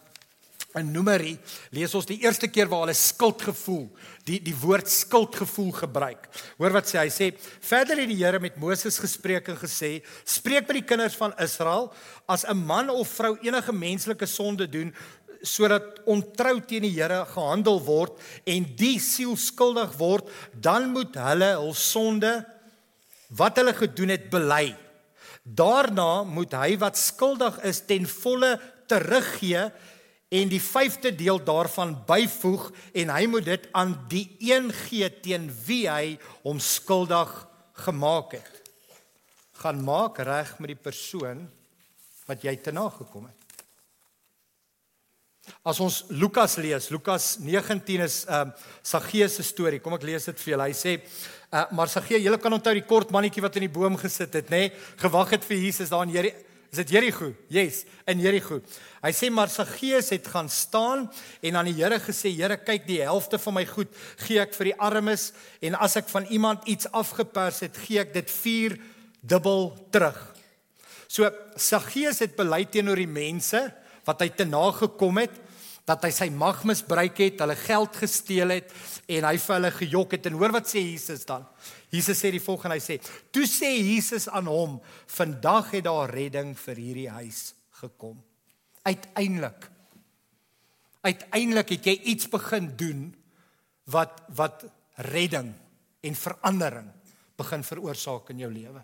In 0.77 0.91
Numeri 0.93 1.33
lees 1.73 1.95
ons 1.97 2.09
die 2.09 2.19
eerste 2.21 2.51
keer 2.53 2.69
waar 2.69 2.85
hulle 2.85 2.97
skuldgevoel, 2.97 3.87
die 4.29 4.37
die 4.45 4.55
woord 4.61 4.91
skuldgevoel 4.93 5.71
gebruik. 5.79 6.27
Hoor 6.59 6.75
wat 6.77 6.91
sê 6.91 6.99
hy 7.01 7.09
sê, 7.13 7.31
verder 7.65 8.03
het 8.03 8.11
die 8.11 8.19
Here 8.21 8.41
met 8.43 8.59
Moses 8.61 9.01
gespreek 9.01 9.49
en 9.49 9.57
gesê, 9.57 10.03
spreek 10.29 10.69
met 10.69 10.83
die 10.83 10.89
kinders 10.89 11.17
van 11.17 11.33
Israel, 11.41 11.89
as 12.29 12.45
'n 12.45 12.57
man 12.57 12.91
of 12.91 13.09
vrou 13.09 13.39
enige 13.41 13.73
menslike 13.73 14.27
sonde 14.27 14.69
doen 14.69 14.93
sodat 15.43 16.01
ontrou 16.07 16.61
teen 16.61 16.83
die 16.83 16.97
Here 16.97 17.25
gehandel 17.25 17.81
word 17.81 18.13
en 18.45 18.65
die 18.77 18.99
siel 18.99 19.37
skuldig 19.37 19.97
word, 19.97 20.29
dan 20.53 20.91
moet 20.93 21.15
hulle 21.15 21.55
hul 21.57 21.75
sonde 21.75 22.45
wat 23.31 23.57
hulle 23.57 23.73
gedoen 23.73 24.09
het 24.09 24.31
bely. 24.31 24.77
Daarna 25.43 26.25
moet 26.25 26.53
hy 26.53 26.77
wat 26.79 26.99
skuldig 26.99 27.59
is 27.65 27.81
ten 27.87 28.07
volle 28.07 28.57
teruggee 28.91 29.71
en 30.37 30.51
die 30.51 30.61
vyfde 30.61 31.13
deel 31.17 31.39
daarvan 31.45 31.95
byvoeg 32.09 32.69
en 33.03 33.13
hy 33.15 33.25
moet 33.31 33.47
dit 33.49 33.69
aan 33.77 33.95
die 34.11 34.27
een 34.43 34.69
gee 34.85 35.09
teen 35.25 35.49
wie 35.67 35.87
hy 35.89 36.17
hom 36.45 36.61
skuldig 36.61 37.33
gemaak 37.87 38.37
het. 38.37 38.53
Gaan 39.63 39.81
maak 39.85 40.21
reg 40.21 40.57
met 40.61 40.75
die 40.75 40.83
persoon 40.89 41.47
wat 42.27 42.45
jy 42.45 42.57
te 42.61 42.75
na 42.75 42.89
gekom 42.93 43.29
het. 43.31 43.43
As 45.63 45.79
ons 45.81 46.01
Lukas 46.11 46.57
lees, 46.59 46.89
Lukas 46.91 47.37
19 47.39 48.03
is 48.03 48.25
ehm 48.27 48.51
uh, 48.51 48.73
Saggeus 48.83 49.37
se 49.39 49.45
storie. 49.47 49.79
Kom 49.83 49.95
ek 49.95 50.07
lees 50.07 50.27
dit 50.27 50.41
vir 50.43 50.53
julle. 50.53 50.67
Hy 50.67 50.75
sê, 50.75 50.97
uh, 50.99 51.63
maar 51.71 51.91
Saggeus, 51.91 52.25
julle 52.25 52.41
kan 52.43 52.55
onthou 52.55 52.75
die 52.75 52.87
kort 52.87 53.13
mannetjie 53.15 53.45
wat 53.45 53.59
in 53.61 53.69
die 53.69 53.73
boom 53.73 53.95
gesit 54.01 54.35
het, 54.35 54.51
nê? 54.51 54.67
Nee? 54.67 54.73
Gewag 54.99 55.37
het 55.37 55.47
vir 55.47 55.63
Jesus 55.63 55.95
daar 55.95 56.03
in 56.09 56.17
Jericho 56.17 56.47
Is 56.73 56.81
dit 56.83 56.91
Jericho? 56.97 57.33
Yes, 57.53 57.85
in 58.11 58.21
Jericho. 58.21 58.61
Hy 59.05 59.13
sê 59.15 59.31
maar 59.31 59.51
sy 59.53 59.65
gees 59.77 60.11
het 60.15 60.27
gaan 60.33 60.49
staan 60.53 61.07
en 61.41 61.59
aan 61.59 61.71
die 61.71 61.77
Here 61.79 61.99
gesê, 62.03 62.33
Here, 62.35 62.59
kyk 62.59 62.87
die 62.89 63.01
helfte 63.05 63.39
van 63.43 63.59
my 63.59 63.65
goed 63.69 63.93
gee 64.27 64.41
ek 64.43 64.55
vir 64.57 64.73
die 64.73 64.79
armes 64.83 65.31
en 65.65 65.79
as 65.79 65.97
ek 66.01 66.11
van 66.13 66.27
iemand 66.33 66.67
iets 66.71 66.91
afgepers 66.91 67.63
het, 67.67 67.79
gee 67.87 68.03
ek 68.03 68.13
dit 68.17 68.31
4 68.31 68.77
dubbel 69.23 69.71
terug. 69.95 70.19
So 71.09 71.31
Saggeus 71.57 72.21
het 72.25 72.37
bely 72.39 72.65
teenoor 72.71 72.99
die 72.99 73.11
mense 73.11 73.63
wat 74.07 74.23
hy 74.23 74.31
te 74.35 74.47
nagekom 74.47 75.23
het 75.23 75.35
dat 75.87 76.03
hy 76.03 76.11
sy 76.11 76.27
mag 76.35 76.65
misbruik 76.67 77.19
het, 77.23 77.41
hulle 77.45 77.57
geld 77.61 77.99
gesteel 78.01 78.57
het 78.57 78.73
en 79.07 79.27
hy 79.29 79.37
vir 79.39 79.55
hulle 79.55 79.71
gejok 79.77 80.17
het 80.17 80.27
en 80.27 80.39
hoor 80.41 80.55
wat 80.57 80.67
sê 80.71 80.83
Jesus 80.83 81.23
dan? 81.29 81.47
Jesus 81.95 82.19
sê 82.19 82.33
die 82.35 82.43
volgende, 82.43 82.75
hy 82.75 82.83
sê: 82.83 82.99
"Toe 83.31 83.47
sê 83.47 83.71
Jesus 83.79 84.27
aan 84.29 84.51
hom: 84.51 84.81
Vandag 85.07 85.71
het 85.71 85.87
daar 85.87 86.11
redding 86.11 86.57
vir 86.59 86.77
hierdie 86.77 87.11
huis 87.11 87.55
gekom." 87.83 88.19
Uiteindelik. 88.83 89.71
uiteindelik 91.07 91.69
het 91.69 91.87
jy 91.87 92.01
iets 92.11 92.27
begin 92.27 92.73
doen 92.77 93.15
wat 93.85 94.25
wat 94.35 94.65
redding 95.07 95.53
en 96.03 96.15
verandering 96.15 96.89
begin 97.37 97.63
veroorsaak 97.63 98.31
in 98.31 98.39
jou 98.39 98.51
lewe. 98.51 98.83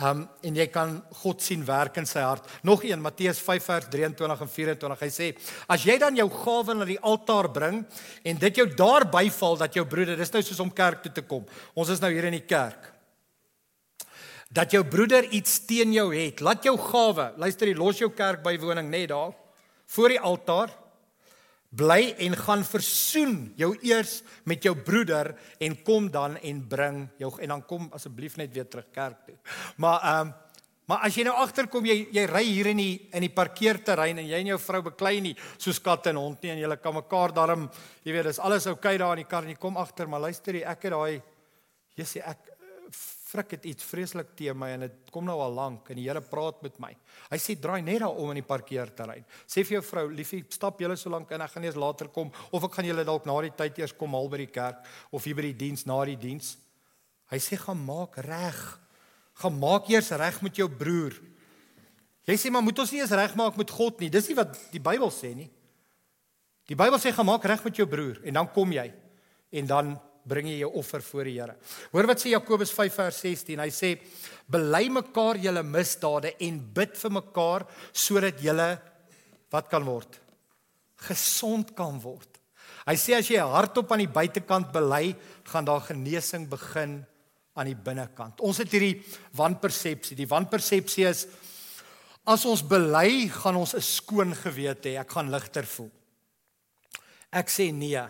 Um 0.00 0.22
en 0.40 0.54
jy 0.56 0.64
kan 0.72 0.94
God 1.20 1.42
sien 1.44 1.64
werk 1.68 1.98
in 2.00 2.06
sy 2.08 2.22
hart. 2.24 2.46
Nog 2.64 2.80
een 2.84 3.00
Matteus 3.02 3.42
5 3.44 3.64
vers 3.64 3.88
23 3.92 4.40
en 4.40 4.48
24. 4.48 5.00
Hy 5.00 5.08
sê: 5.12 5.26
"As 5.68 5.84
jy 5.84 5.98
dan 5.98 6.16
jou 6.16 6.30
gawe 6.30 6.74
na 6.74 6.84
die 6.84 7.00
altaar 7.00 7.50
bring 7.52 7.84
en 8.24 8.36
dit 8.36 8.56
jou 8.56 8.66
daar 8.74 9.04
byval 9.04 9.56
dat 9.56 9.74
jou 9.74 9.84
broeder, 9.84 10.16
dis 10.16 10.32
nou 10.32 10.42
soos 10.42 10.60
om 10.60 10.72
kerk 10.72 11.02
toe 11.02 11.12
te 11.12 11.22
kom. 11.22 11.44
Ons 11.74 11.88
is 11.88 12.00
nou 12.00 12.10
hier 12.10 12.24
in 12.24 12.38
die 12.38 12.46
kerk. 12.46 12.92
Dat 14.50 14.70
jou 14.70 14.84
broeder 14.84 15.24
iets 15.24 15.60
teen 15.66 15.92
jou 15.92 16.14
het, 16.14 16.40
laat 16.40 16.64
jou 16.64 16.76
gawe, 16.78 17.32
luister 17.36 17.68
jy 17.68 17.74
los 17.74 17.98
jou 17.98 18.10
kerkbywoning 18.10 18.88
net 18.88 19.08
daar 19.08 19.32
voor 19.86 20.08
die 20.08 20.20
altaar 20.20 20.81
bly 21.72 22.12
en 22.26 22.36
gaan 22.36 22.62
versoen 22.68 23.36
jou 23.56 23.72
eers 23.80 24.20
met 24.44 24.64
jou 24.64 24.74
broeder 24.76 25.32
en 25.62 25.76
kom 25.82 26.10
dan 26.12 26.36
en 26.36 26.62
bring 26.68 27.02
jou 27.18 27.32
en 27.40 27.54
dan 27.56 27.66
kom 27.66 27.88
asseblief 27.96 28.36
net 28.36 28.52
weer 28.52 28.68
terug 28.68 28.90
kerk 28.92 29.26
toe. 29.26 29.38
Maar 29.76 30.00
ehm 30.02 30.26
um, 30.28 30.34
maar 30.90 31.06
as 31.06 31.14
jy 31.16 31.22
nou 31.24 31.34
agterkom 31.38 31.86
jy 31.86 31.94
jy 32.12 32.24
ry 32.26 32.42
hier 32.42 32.68
in 32.72 32.80
die 32.82 32.94
in 33.14 33.22
die 33.24 33.32
parkeerterrein 33.32 34.18
en 34.18 34.26
jy 34.26 34.40
en 34.42 34.50
jou 34.50 34.58
vrou 34.60 34.82
beklei 34.90 35.20
nie 35.24 35.34
soos 35.54 35.78
kat 35.80 36.10
en 36.10 36.18
hond 36.18 36.42
nie 36.42 36.50
en 36.52 36.58
julle 36.58 36.76
kan 36.82 36.96
mekaar 36.96 37.32
daarom 37.32 37.68
jy 38.02 38.16
weet 38.16 38.28
dis 38.28 38.40
alles 38.42 38.66
oukei 38.66 38.96
okay 38.96 38.98
daar 39.00 39.14
in 39.16 39.22
die 39.22 39.30
kar 39.30 39.46
en 39.46 39.54
jy 39.54 39.60
kom 39.62 39.78
agter 39.80 40.10
maar 40.10 40.24
luister 40.26 40.58
jy 40.58 40.64
ek 40.66 40.88
het 40.88 40.96
daai 40.96 41.22
jy 41.96 42.08
sê 42.08 42.24
ek 42.26 42.50
frik 43.32 43.54
het 43.56 43.66
iets 43.70 43.86
vreeslik 43.88 44.34
te 44.36 44.52
my 44.54 44.68
en 44.74 44.84
dit 44.84 45.10
kom 45.14 45.24
nou 45.26 45.38
al 45.40 45.54
lank 45.56 45.88
en 45.90 45.98
die 45.98 46.04
Here 46.04 46.20
praat 46.20 46.60
met 46.64 46.76
my. 46.82 46.90
Hy 47.30 47.38
sê 47.40 47.56
draai 47.60 47.80
net 47.84 48.02
daar 48.04 48.18
om 48.20 48.32
in 48.34 48.40
die 48.42 48.46
parkeerterrein. 48.46 49.24
Sê 49.48 49.64
vir 49.64 49.78
jou 49.78 49.82
vrou, 49.88 50.04
liefie, 50.12 50.42
stap 50.52 50.80
julle 50.82 50.98
so 51.00 51.12
lank 51.12 51.32
en 51.32 51.44
ek 51.46 51.54
gaan 51.54 51.66
eers 51.66 51.78
later 51.80 52.10
kom 52.12 52.32
of 52.50 52.68
ek 52.68 52.76
gaan 52.76 52.90
julle 52.90 53.06
dalk 53.08 53.26
na 53.28 53.38
die 53.46 53.54
tyd 53.62 53.80
eers 53.80 53.96
kom 53.96 54.14
haal 54.18 54.28
by 54.32 54.42
die 54.44 54.52
kerk 54.52 54.84
of 55.10 55.24
hier 55.24 55.38
by 55.38 55.48
die 55.48 55.58
diens 55.64 55.86
na 55.88 55.98
die 56.08 56.18
diens. 56.20 56.54
Hy 57.32 57.40
sê 57.40 57.56
gaan 57.56 57.80
maak 57.80 58.20
reg. 58.26 58.60
Gaan 59.40 59.56
maak 59.56 59.88
eers 59.88 60.12
reg 60.20 60.42
met 60.44 60.60
jou 60.60 60.68
broer. 60.68 61.16
Jy 62.28 62.36
sê 62.38 62.52
maar 62.52 62.62
moet 62.62 62.78
ons 62.78 62.92
nie 62.92 63.00
eens 63.00 63.16
reg 63.18 63.34
maak 63.38 63.56
met 63.58 63.72
God 63.72 64.02
nie. 64.02 64.12
Dis 64.12 64.28
nie 64.30 64.38
wat 64.38 64.54
die 64.74 64.82
Bybel 64.82 65.10
sê 65.14 65.32
nie. 65.34 65.48
Die 66.70 66.78
Bybel 66.78 67.00
sê 67.02 67.10
gaan 67.14 67.26
maak 67.26 67.46
reg 67.48 67.64
met 67.64 67.80
jou 67.80 67.88
broer 67.90 68.20
en 68.22 68.38
dan 68.38 68.50
kom 68.54 68.70
jy 68.74 68.90
en 69.52 69.68
dan 69.68 69.96
bring 70.28 70.46
jy 70.48 70.58
jou 70.62 70.70
offer 70.78 71.02
voor 71.02 71.28
die 71.28 71.36
Here. 71.40 71.56
Hoor 71.92 72.08
wat 72.10 72.22
sê 72.22 72.32
Jakobus 72.32 72.72
5 72.74 72.98
vers 73.00 73.20
16. 73.24 73.62
Hy 73.62 73.70
sê 73.74 73.92
bely 74.52 74.88
mekaar 74.92 75.40
julle 75.42 75.62
misdade 75.66 76.34
en 76.46 76.60
bid 76.74 76.96
vir 76.98 77.14
mekaar 77.18 77.66
sodat 77.92 78.42
julle 78.42 78.68
wat 79.52 79.70
kan 79.70 79.84
word? 79.84 80.18
Gesond 81.08 81.74
kan 81.76 81.98
word. 82.02 82.28
Hy 82.86 82.96
sê 82.98 83.14
as 83.18 83.28
jy 83.30 83.38
hardop 83.38 83.92
aan 83.94 84.02
die 84.02 84.10
buitekant 84.10 84.72
bely, 84.74 85.14
gaan 85.46 85.66
daar 85.66 85.84
genesing 85.86 86.48
begin 86.50 87.00
aan 87.54 87.68
die 87.68 87.78
binnekant. 87.78 88.40
Ons 88.42 88.62
het 88.62 88.72
hierdie 88.72 89.02
wanpersepsie. 89.36 90.16
Die 90.18 90.28
wanpersepsie 90.28 91.06
is 91.10 91.26
as 92.22 92.46
ons 92.46 92.62
bely, 92.62 93.28
gaan 93.28 93.58
ons 93.58 93.74
'n 93.74 93.82
skoon 93.82 94.34
gewete 94.34 94.88
hê. 94.88 95.00
Ek 95.00 95.10
gaan 95.10 95.30
ligter 95.30 95.66
voel. 95.66 95.90
Ek 97.32 97.48
sê 97.48 97.72
nee. 97.72 98.02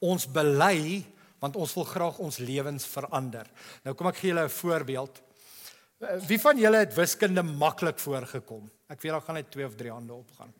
Ons 0.00 0.26
bely 0.26 1.04
want 1.38 1.56
ons 1.56 1.74
wil 1.74 1.84
graag 1.84 2.18
ons 2.18 2.38
lewens 2.38 2.86
verander. 2.86 3.46
Nou 3.84 3.94
kom 3.94 4.08
ek 4.08 4.16
gee 4.16 4.32
julle 4.32 4.44
'n 4.44 4.50
voorbeeld. 4.50 5.22
Eh, 6.00 6.20
wie 6.28 6.40
van 6.40 6.58
julle 6.58 6.76
het 6.76 6.94
wiskunde 6.94 7.42
maklik 7.42 7.98
voorgekom? 7.98 8.70
Ek 8.88 9.00
weet 9.00 9.12
daar 9.12 9.20
gaan 9.20 9.34
net 9.34 9.50
2 9.50 9.66
of 9.66 9.74
3 9.74 9.90
hande 9.90 10.12
opgaan. 10.12 10.52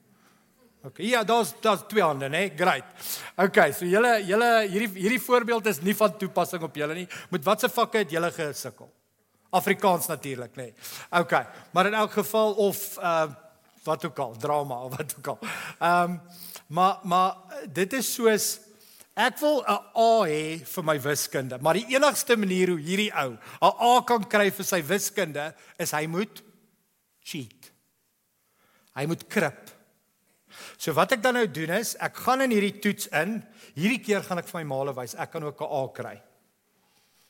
OK. 0.86 0.98
Ja, 1.02 1.24
daar's 1.24 1.54
daar's 1.60 1.82
twee 1.88 2.02
hande, 2.02 2.28
né? 2.28 2.52
Great. 2.56 2.84
OK, 3.36 3.58
so 3.74 3.84
julle 3.84 4.20
julle 4.26 4.50
hierdie 4.70 5.00
hierdie 5.00 5.22
voorbeeld 5.22 5.66
is 5.66 5.80
nie 5.82 5.96
van 5.96 6.14
toepassing 6.18 6.62
op 6.62 6.76
julle 6.78 6.94
nie. 6.94 7.08
Met 7.30 7.44
watse 7.44 7.68
vakke 7.68 8.04
het 8.04 8.10
julle 8.14 8.30
gesukkel? 8.30 8.88
Afrikaans 9.50 10.06
natuurlik, 10.06 10.54
né? 10.56 10.68
OK. 11.10 11.32
Maar 11.72 11.86
in 11.86 11.94
elk 11.94 12.14
geval 12.20 12.54
of 12.68 12.98
uh 13.02 13.26
wat 13.86 14.04
ook 14.04 14.18
al, 14.18 14.32
drama 14.36 14.80
of 14.82 14.96
wat 14.96 15.14
ook 15.18 15.26
al. 15.26 15.38
Ehm 15.78 16.10
um, 16.10 16.20
maar 16.66 16.98
maar 17.02 17.34
dit 17.72 17.92
is 17.92 18.14
soos 18.14 18.58
Ek 19.16 19.38
wil 19.40 19.62
'n 19.64 19.81
A 19.96 20.12
hê 20.29 20.61
vir 20.61 20.85
my 20.85 20.98
wiskunde, 21.00 21.59
maar 21.59 21.74
die 21.74 21.88
enigste 21.96 22.37
manier 22.37 22.68
hoe 22.68 22.81
hierdie 22.81 23.12
ou 23.16 23.33
'n 23.33 23.76
A 23.81 24.02
kan 24.05 24.24
kry 24.24 24.50
vir 24.50 24.64
sy 24.64 24.83
wiskunde 24.83 25.55
is 25.79 25.90
hy 25.92 26.07
moet 26.07 26.42
cheat. 27.24 27.72
Hy 28.94 29.07
moet 29.07 29.26
krip. 29.29 29.70
So 30.76 30.92
wat 30.92 31.12
ek 31.12 31.22
dan 31.22 31.35
nou 31.35 31.46
doen 31.46 31.70
is, 31.70 31.96
ek 31.96 32.14
gaan 32.16 32.42
in 32.42 32.50
hierdie 32.50 32.79
toets 32.81 33.07
in. 33.07 33.42
Hierdie 33.74 34.05
keer 34.05 34.22
gaan 34.22 34.38
ek 34.38 34.48
vir 34.48 34.61
my 34.61 34.64
maale 34.64 34.94
wys 34.94 35.14
ek 35.14 35.33
kan 35.33 35.44
ook 35.44 35.61
'n 35.61 35.72
A 35.72 35.88
kry. 35.88 36.22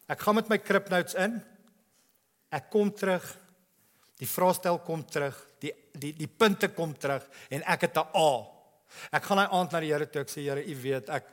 Ek 0.09 0.19
gaan 0.19 0.35
met 0.35 0.49
my 0.49 0.59
krip 0.59 0.91
notes 0.91 1.15
in. 1.15 1.43
Ek 2.51 2.71
kom 2.71 2.91
terug. 2.91 3.23
Die 4.19 4.27
vraestel 4.27 4.79
kom 4.79 5.05
terug, 5.05 5.37
die 5.61 5.73
die 5.93 6.13
die 6.13 6.27
punte 6.29 6.69
kom 6.69 6.95
terug 6.95 7.23
en 7.51 7.63
ek 7.63 7.81
het 7.83 7.97
'n 7.97 8.11
A. 8.15 8.57
Ek 9.13 9.23
gaan 9.23 9.37
daai 9.37 9.53
aand 9.53 9.73
na 9.73 9.81
die 9.81 9.93
Here 9.93 10.07
toe 10.07 10.23
ek 10.23 10.29
sê 10.29 10.43
Here, 10.43 10.63
U 10.63 10.75
weet 10.83 11.09
ek 11.09 11.25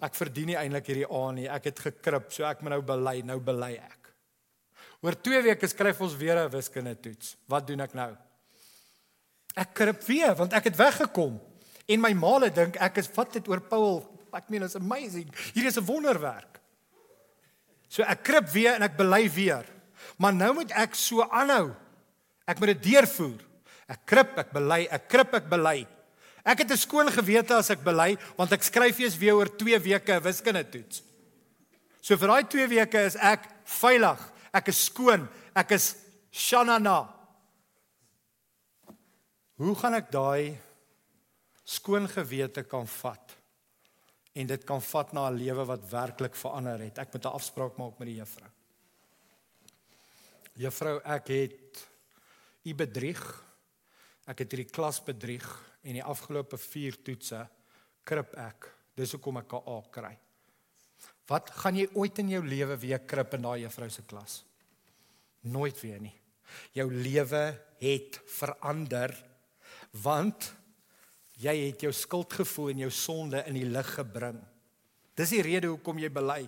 ek 0.00 0.14
verdien 0.14 0.46
nie 0.46 0.56
eintlik 0.56 0.86
hierdie 0.86 1.08
A 1.08 1.32
nie. 1.32 1.48
Ek 1.48 1.70
het 1.70 1.78
gekrip, 1.78 2.32
so 2.32 2.44
ek 2.44 2.62
moet 2.62 2.76
nou 2.76 2.82
bely, 2.82 3.22
nou 3.22 3.38
bely 3.40 3.72
ek. 3.80 4.12
Oor 5.04 5.14
2 5.14 5.42
weke 5.42 5.68
skryf 5.68 6.00
ons 6.00 6.16
weer 6.16 6.38
'n 6.38 6.50
wiskunde 6.50 6.94
toets. 7.00 7.36
Wat 7.46 7.66
doen 7.66 7.80
ek 7.80 7.94
nou? 7.94 8.16
Ek 9.56 9.74
krip 9.74 10.02
weer 10.04 10.34
want 10.34 10.52
ek 10.52 10.64
het 10.64 10.76
weggekom. 10.76 11.40
En 11.88 12.00
my 12.00 12.12
maale 12.12 12.50
dink 12.50 12.76
ek 12.76 12.98
is 12.98 13.10
wat 13.14 13.32
dit 13.32 13.48
oor 13.48 13.60
Paul. 13.60 14.04
Ek 14.32 14.50
meen 14.50 14.62
is 14.62 14.76
amazing. 14.76 15.32
Hier 15.54 15.66
is 15.66 15.78
'n 15.78 15.84
wonderwerk. 15.84 16.60
So 17.88 18.02
ek 18.02 18.22
krip 18.22 18.48
weer 18.48 18.74
en 18.74 18.82
ek 18.82 18.96
bely 18.96 19.30
weer. 19.30 19.64
Maar 20.18 20.34
nou 20.34 20.52
moet 20.54 20.70
ek 20.70 20.94
so 20.94 21.22
aanhou. 21.22 21.74
Ek 22.46 22.58
moet 22.58 22.76
dit 22.76 22.82
deurvoer. 22.92 23.40
Ek 23.88 24.00
krip, 24.04 24.38
ek 24.38 24.52
bely, 24.52 24.88
ek 24.90 25.08
krip, 25.08 25.34
ek 25.34 25.48
bely. 25.48 25.86
Ek 26.46 26.62
het 26.62 26.70
'n 26.70 26.78
skoon 26.78 27.10
gewete 27.10 27.54
as 27.54 27.70
ek 27.70 27.82
bely, 27.82 28.16
want 28.36 28.52
ek 28.52 28.62
skryf 28.62 28.98
eers 28.98 29.18
weer 29.18 29.34
oor 29.34 29.50
2 29.50 29.78
weke 29.78 30.12
'n 30.14 30.22
wiskunde 30.22 30.64
toets. 30.70 31.02
So 32.00 32.16
vir 32.16 32.28
daai 32.28 32.44
2 32.44 32.68
weke 32.68 33.04
is 33.04 33.16
ek 33.16 33.48
veilig. 33.64 34.20
Ek 34.54 34.68
is 34.68 34.84
skoon. 34.84 35.28
Ek 35.54 35.72
is 35.72 35.96
shanana. 36.30 37.12
Hoe 39.56 39.74
gaan 39.74 39.94
ek 39.94 40.12
daai 40.12 40.56
skoon 41.64 42.06
gewete 42.08 42.62
kan 42.62 42.86
vat 42.86 43.34
en 44.36 44.46
dit 44.46 44.64
kan 44.64 44.80
vat 44.80 45.12
na 45.12 45.28
'n 45.30 45.36
lewe 45.36 45.64
wat 45.66 45.90
werklik 45.90 46.36
verander 46.36 46.78
het? 46.78 46.98
Ek 46.98 47.12
moet 47.12 47.24
'n 47.24 47.34
afspraak 47.34 47.76
maak 47.76 47.98
met 47.98 48.08
die 48.08 48.20
juffrou. 48.20 48.50
Juffrou, 50.54 51.00
ek 51.04 51.28
het 51.28 51.88
u 52.64 52.74
bedrieg. 52.74 53.42
Ek 54.26 54.38
het 54.38 54.52
hierdie 54.52 54.70
klas 54.70 55.00
bedrieg 55.00 55.46
en 55.86 55.98
die 56.00 56.04
afgelope 56.04 56.58
4 56.58 57.00
toetse 57.06 57.40
krip 58.06 58.34
ek. 58.42 58.68
Dis 58.96 59.12
hoekom 59.14 59.38
ek 59.38 59.52
'n 59.52 59.62
A 59.66 59.78
kry. 59.90 60.16
Wat 61.26 61.50
gaan 61.50 61.76
jy 61.76 61.88
ooit 61.94 62.18
in 62.18 62.28
jou 62.28 62.42
lewe 62.42 62.76
weer 62.76 62.98
krip 62.98 63.34
in 63.34 63.42
daai 63.42 63.62
juffrou 63.62 63.88
se 63.90 64.02
klas? 64.02 64.44
Nooit 65.42 65.80
weer 65.80 66.00
nie. 66.00 66.14
Jou 66.72 66.90
lewe 66.90 67.58
het 67.80 68.20
verander 68.26 69.14
want 70.02 70.54
jy 71.40 71.54
het 71.66 71.80
jou 71.80 71.92
skuldgevoel 71.92 72.70
en 72.70 72.78
jou 72.86 72.90
sonde 72.90 73.42
in 73.46 73.54
die 73.54 73.68
lig 73.68 73.94
gebring. 73.94 74.38
Dis 75.16 75.32
die 75.32 75.42
rede 75.44 75.70
hoekom 75.70 75.98
jy 75.98 76.10
bely. 76.12 76.42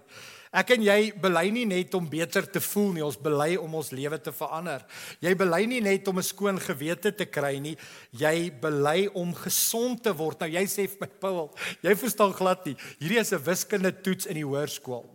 Ek 0.53 0.75
en 0.75 0.83
jy 0.85 1.13
bely 1.21 1.47
nie 1.53 1.65
net 1.69 1.93
om 1.97 2.07
beter 2.09 2.47
te 2.49 2.61
voel 2.65 2.95
nie, 2.97 3.05
ons 3.05 3.19
bely 3.21 3.55
om 3.61 3.75
ons 3.81 3.91
lewe 3.93 4.17
te 4.21 4.33
verander. 4.33 4.85
Jy 5.25 5.33
bely 5.41 5.63
nie 5.69 5.81
net 5.85 6.09
om 6.09 6.19
'n 6.19 6.25
skoon 6.25 6.59
gewete 6.61 7.13
te 7.13 7.27
kry 7.27 7.59
nie, 7.61 7.77
jy 8.13 8.51
bely 8.51 9.09
om 9.15 9.35
gesond 9.35 10.03
te 10.03 10.13
word. 10.13 10.41
Nou 10.41 10.49
jy 10.49 10.65
sê 10.65 10.89
vir 10.89 10.99
my 11.01 11.07
Paul, 11.21 11.55
jy 11.83 11.95
verstaan 11.95 12.33
glad 12.33 12.65
nie. 12.67 12.77
Hierdie 13.01 13.21
is 13.21 13.33
'n 13.33 13.45
wiskunde 13.45 13.93
toets 14.03 14.27
in 14.27 14.35
die 14.35 14.45
hoërskool. 14.45 15.07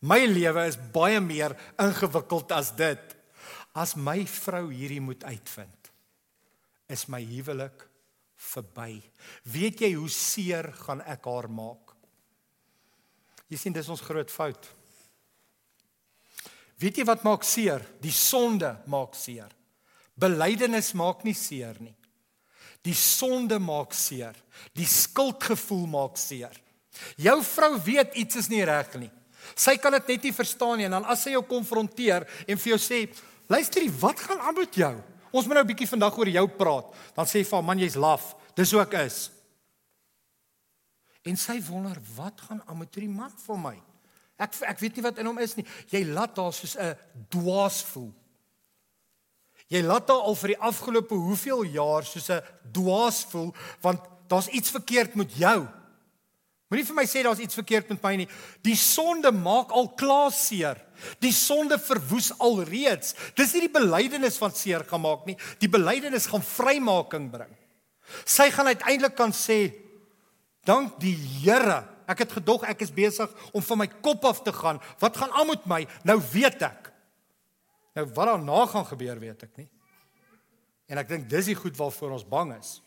My 0.00 0.26
lewe 0.26 0.66
is 0.66 0.76
baie 0.76 1.20
meer 1.20 1.56
ingewikkeld 1.78 2.52
as 2.52 2.70
dit. 2.70 3.16
As 3.74 3.96
my 3.96 4.24
vrou 4.24 4.70
hierdie 4.70 5.00
moet 5.00 5.24
uitvind, 5.24 5.90
is 6.88 7.08
my 7.08 7.20
huwelik 7.20 7.88
verby. 8.36 9.02
Weet 9.44 9.80
jy 9.80 9.92
hoe 9.94 10.08
seer 10.08 10.72
gaan 10.72 11.00
ek 11.00 11.24
haar 11.24 11.48
maak? 11.50 11.87
Jy 13.48 13.56
sien 13.56 13.72
dis 13.72 13.88
ons 13.88 14.04
groot 14.04 14.30
fout. 14.30 14.68
Weet 16.78 17.00
jy 17.00 17.06
wat 17.08 17.24
maak 17.26 17.46
seer? 17.46 17.82
Die 18.02 18.14
sonde 18.14 18.76
maak 18.86 19.16
seer. 19.18 19.50
Belydenis 20.18 20.92
maak 20.98 21.24
nie 21.26 21.34
seer 21.34 21.78
nie. 21.82 21.94
Die 22.86 22.94
sonde 22.94 23.58
maak 23.58 23.94
seer. 23.96 24.36
Die 24.76 24.86
skuldgevoel 24.86 25.86
maak 25.90 26.18
seer. 26.20 26.54
Jou 27.18 27.38
vrou 27.46 27.74
weet 27.82 28.14
iets 28.18 28.38
is 28.42 28.50
nie 28.50 28.64
reg 28.66 28.94
nie. 28.98 29.10
Sy 29.58 29.76
kan 29.80 29.94
dit 29.96 30.10
net 30.12 30.28
nie 30.28 30.34
verstaan 30.34 30.78
nie 30.78 30.86
en 30.88 30.98
dan 30.98 31.06
as 31.08 31.22
sy 31.24 31.32
jou 31.32 31.42
konfronteer 31.46 32.26
en 32.46 32.58
vir 32.58 32.70
jou 32.74 32.78
sê, 32.78 33.08
"Luister, 33.48 33.82
wat 34.00 34.20
gaan 34.20 34.40
aan 34.40 34.54
met 34.54 34.74
jou? 34.74 34.94
Ons 35.32 35.46
moet 35.46 35.54
nou 35.54 35.64
'n 35.64 35.66
bietjie 35.66 35.88
vandag 35.88 36.18
oor 36.18 36.28
jou 36.28 36.48
praat. 36.48 36.94
Dan 37.14 37.26
sê 37.26 37.38
jy 37.38 37.44
vir 37.44 37.62
man 37.62 37.78
jy's 37.78 37.94
laf. 37.94 38.34
Dis 38.54 38.72
hoe 38.72 38.80
ek 38.80 38.92
is. 38.92 39.30
En 41.22 41.36
sy 41.36 41.58
wonder, 41.66 41.98
wat 42.16 42.40
gaan 42.40 42.62
aan 42.66 42.78
met 42.78 42.94
hierdie 42.94 43.12
man 43.12 43.32
vir 43.46 43.58
my? 43.58 43.76
Ek 44.38 44.54
ek 44.70 44.78
weet 44.78 44.96
nie 44.96 45.02
wat 45.02 45.18
in 45.18 45.26
hom 45.26 45.40
is 45.42 45.56
nie. 45.58 45.66
Jy 45.90 46.04
laat 46.12 46.38
haar 46.38 46.54
soos 46.54 46.76
'n 46.78 46.94
dwaas 47.28 47.82
voel. 47.90 48.12
Jy 49.68 49.82
laat 49.82 50.08
haar 50.08 50.22
al 50.22 50.34
vir 50.34 50.54
die 50.54 50.62
afgelope 50.62 51.14
hoeveel 51.14 51.64
jaar 51.74 52.04
soos 52.04 52.30
'n 52.30 52.42
dwaas 52.72 53.24
voel 53.24 53.52
want 53.82 54.00
daar's 54.28 54.48
iets 54.48 54.70
verkeerd 54.70 55.14
met 55.14 55.34
jou. 55.34 55.66
Moenie 56.68 56.84
vir 56.84 56.94
my 56.94 57.06
sê 57.08 57.22
daar's 57.24 57.40
iets 57.40 57.56
verkeerd 57.56 57.88
met 57.88 58.02
my 58.02 58.14
nie. 58.16 58.28
Die 58.62 58.76
sonde 58.76 59.32
maak 59.32 59.70
al 59.72 59.88
klaar 59.96 60.30
seer. 60.30 60.76
Die 61.18 61.32
sonde 61.32 61.78
verwoes 61.78 62.30
alreeds. 62.38 63.14
Dis 63.34 63.54
nie 63.54 63.64
die 63.68 63.72
belydenis 63.72 64.36
van 64.36 64.52
seer 64.52 64.84
gemaak 64.84 65.24
nie. 65.26 65.36
Die 65.58 65.68
belydenis 65.68 66.26
gaan 66.26 66.42
vrymaking 66.42 67.30
bring. 67.30 67.54
Sy 68.24 68.50
gaan 68.50 68.66
uiteindelik 68.66 69.16
kan 69.16 69.32
sê 69.32 69.72
dank 70.68 70.98
die 71.02 71.16
Here. 71.16 71.82
Ek 72.08 72.22
het 72.24 72.36
gedog 72.38 72.64
ek 72.68 72.84
is 72.84 72.92
besig 72.94 73.32
om 73.52 73.64
van 73.64 73.82
my 73.82 73.88
kop 74.04 74.24
af 74.28 74.42
te 74.44 74.52
gaan. 74.54 74.80
Wat 75.00 75.16
gaan 75.16 75.32
aan 75.36 75.50
met 75.50 75.66
my? 75.68 75.80
Nou 76.08 76.18
weet 76.32 76.62
ek. 76.64 76.92
Nou 77.96 78.06
wat 78.14 78.30
daarna 78.30 78.64
gaan 78.70 78.86
gebeur, 78.88 79.20
weet 79.20 79.44
ek 79.48 79.56
nie. 79.60 79.68
En 80.88 81.00
ek 81.02 81.10
dink 81.10 81.28
dis 81.28 81.50
die 81.50 81.58
goed 81.58 81.76
waarvoor 81.76 82.16
ons 82.16 82.28
bang 82.28 82.54
is. 82.56 82.78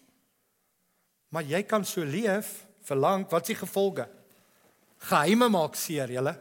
Maar 1.31 1.45
jy 1.47 1.61
kan 1.63 1.85
so 1.87 2.03
leef 2.03 2.63
verlang, 2.87 3.27
wat 3.29 3.45
is 3.45 3.53
die 3.53 3.61
gevolge? 3.61 4.07
Geheime 5.11 5.47
maak 5.53 5.77
seer, 5.79 6.09
julle. 6.11 6.33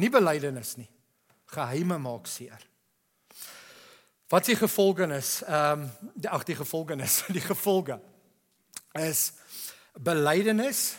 Nie 0.00 0.10
belydenis 0.12 0.76
nie. 0.80 0.88
Geheime 1.52 1.98
maak 2.00 2.26
seer. 2.30 2.64
Wat 4.32 4.46
is 4.46 4.54
die 4.54 4.62
gevolgenis? 4.62 5.42
Ehm 5.44 5.84
um, 5.84 6.22
ag 6.32 6.46
die 6.48 6.56
gevolgenis, 6.56 7.20
die 7.36 7.44
gevolge 7.44 7.98
is 8.96 9.32
belydenis 9.98 10.96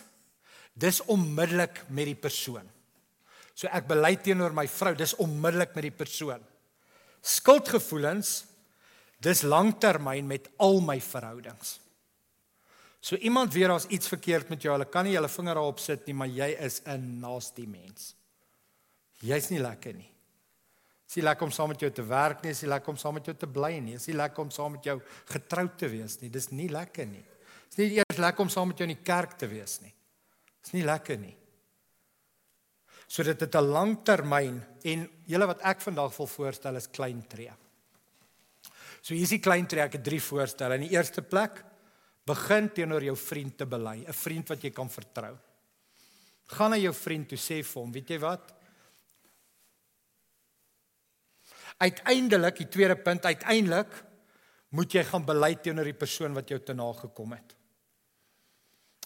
dis 0.73 1.01
onmiddellik 1.09 1.83
met 1.89 2.09
die 2.09 2.17
persoon. 2.17 2.65
So 3.53 3.69
ek 3.69 3.85
bely 3.89 4.15
teenoor 4.17 4.53
my 4.55 4.65
vrou, 4.67 4.95
dis 4.97 5.15
onmiddellik 5.21 5.75
met 5.77 5.87
die 5.87 5.95
persoon. 5.95 6.41
Skuldgevoelens 7.21 8.43
dis 9.23 9.45
langtermyn 9.45 10.27
met 10.27 10.49
al 10.59 10.81
my 10.83 10.97
verhoudings. 10.99 11.77
So 13.03 13.19
iemand 13.19 13.53
weet 13.53 13.67
daar's 13.67 13.87
iets 13.91 14.07
verkeerd 14.07 14.49
met 14.49 14.63
jou. 14.63 14.71
Hulle 14.73 14.87
kan 14.89 15.05
nie 15.05 15.15
hulle 15.17 15.29
vinger 15.31 15.59
daarop 15.59 15.79
sit 15.83 16.05
nie, 16.07 16.15
maar 16.15 16.31
jy 16.31 16.55
is 16.59 16.81
'n 16.85 17.19
nasty 17.19 17.65
mens. 17.67 18.15
Jy's 19.21 19.49
nie 19.49 19.59
lekker 19.59 19.93
nie. 19.93 20.09
Dis 21.07 21.15
nie 21.15 21.23
lekker 21.23 21.45
om 21.45 21.51
saam 21.51 21.69
met 21.69 21.79
jou 21.79 21.91
te 21.91 22.03
werk 22.03 22.43
nie, 22.43 22.51
dis 22.51 22.61
nie 22.61 22.69
lekker 22.69 22.89
om 22.89 22.97
saam 22.97 23.13
met 23.13 23.25
jou 23.25 23.35
te 23.35 23.47
bly 23.47 23.79
nie, 23.79 23.93
dis 23.93 24.07
nie 24.07 24.15
lekker 24.15 24.39
om 24.39 24.51
saam 24.51 24.71
met 24.71 24.83
jou 24.83 25.01
getroud 25.25 25.77
te 25.77 25.87
wees 25.87 26.21
nie. 26.21 26.29
Dis 26.29 26.49
nie 26.51 26.69
lekker 26.69 27.05
nie. 27.05 27.25
Dis 27.73 27.79
nie 27.81 27.97
eers 27.97 28.19
lekker 28.21 28.45
om 28.45 28.51
saam 28.53 28.69
met 28.69 28.77
jou 28.77 28.85
in 28.85 28.95
die 28.95 29.05
kerk 29.05 29.33
te 29.39 29.49
wees 29.49 29.79
nie. 29.81 29.93
Dis 30.61 30.75
nie 30.75 30.85
lekker 30.85 31.17
nie. 31.17 31.33
So 33.07 33.23
dit 33.23 33.39
het 33.39 33.55
'n 33.55 33.71
lang 33.71 34.03
termyn 34.05 34.61
en 34.83 35.09
julle 35.25 35.47
wat 35.47 35.61
ek 35.61 35.81
vandag 35.81 36.15
wil 36.17 36.27
voorstel 36.27 36.75
is 36.75 36.87
klein 36.87 37.27
tree. 37.27 37.51
So 39.01 39.13
hier 39.13 39.23
is 39.23 39.29
die 39.29 39.39
klein 39.39 39.67
tree, 39.67 39.81
ek 39.81 39.93
het 39.93 40.03
drie 40.03 40.21
voorstelle. 40.21 40.75
In 40.75 40.87
die 40.87 40.95
eerste 40.95 41.21
plek 41.21 41.73
Begin 42.23 42.69
teenoor 42.71 43.03
jou 43.03 43.15
vriend 43.19 43.57
te 43.57 43.65
bely, 43.67 44.05
'n 44.07 44.13
vriend 44.13 44.47
wat 44.47 44.61
jy 44.63 44.71
kan 44.71 44.89
vertrou. 44.89 45.37
Gaan 46.47 46.69
na 46.71 46.77
jou 46.77 46.93
vriend 46.93 47.27
toe 47.29 47.37
sê 47.37 47.63
vir 47.63 47.81
hom, 47.81 47.91
weet 47.91 48.09
jy 48.09 48.19
wat? 48.19 48.53
Uiteindelik, 51.77 52.57
die 52.57 52.69
tweede 52.69 52.95
punt, 52.95 53.25
uiteindelik 53.25 54.05
moet 54.69 54.91
jy 54.91 55.03
gaan 55.03 55.25
bely 55.25 55.55
teenoor 55.55 55.83
die 55.83 55.93
persoon 55.93 56.33
wat 56.33 56.49
jou 56.49 56.59
te 56.59 56.73
na 56.73 56.93
gekom 56.93 57.31
het. 57.31 57.55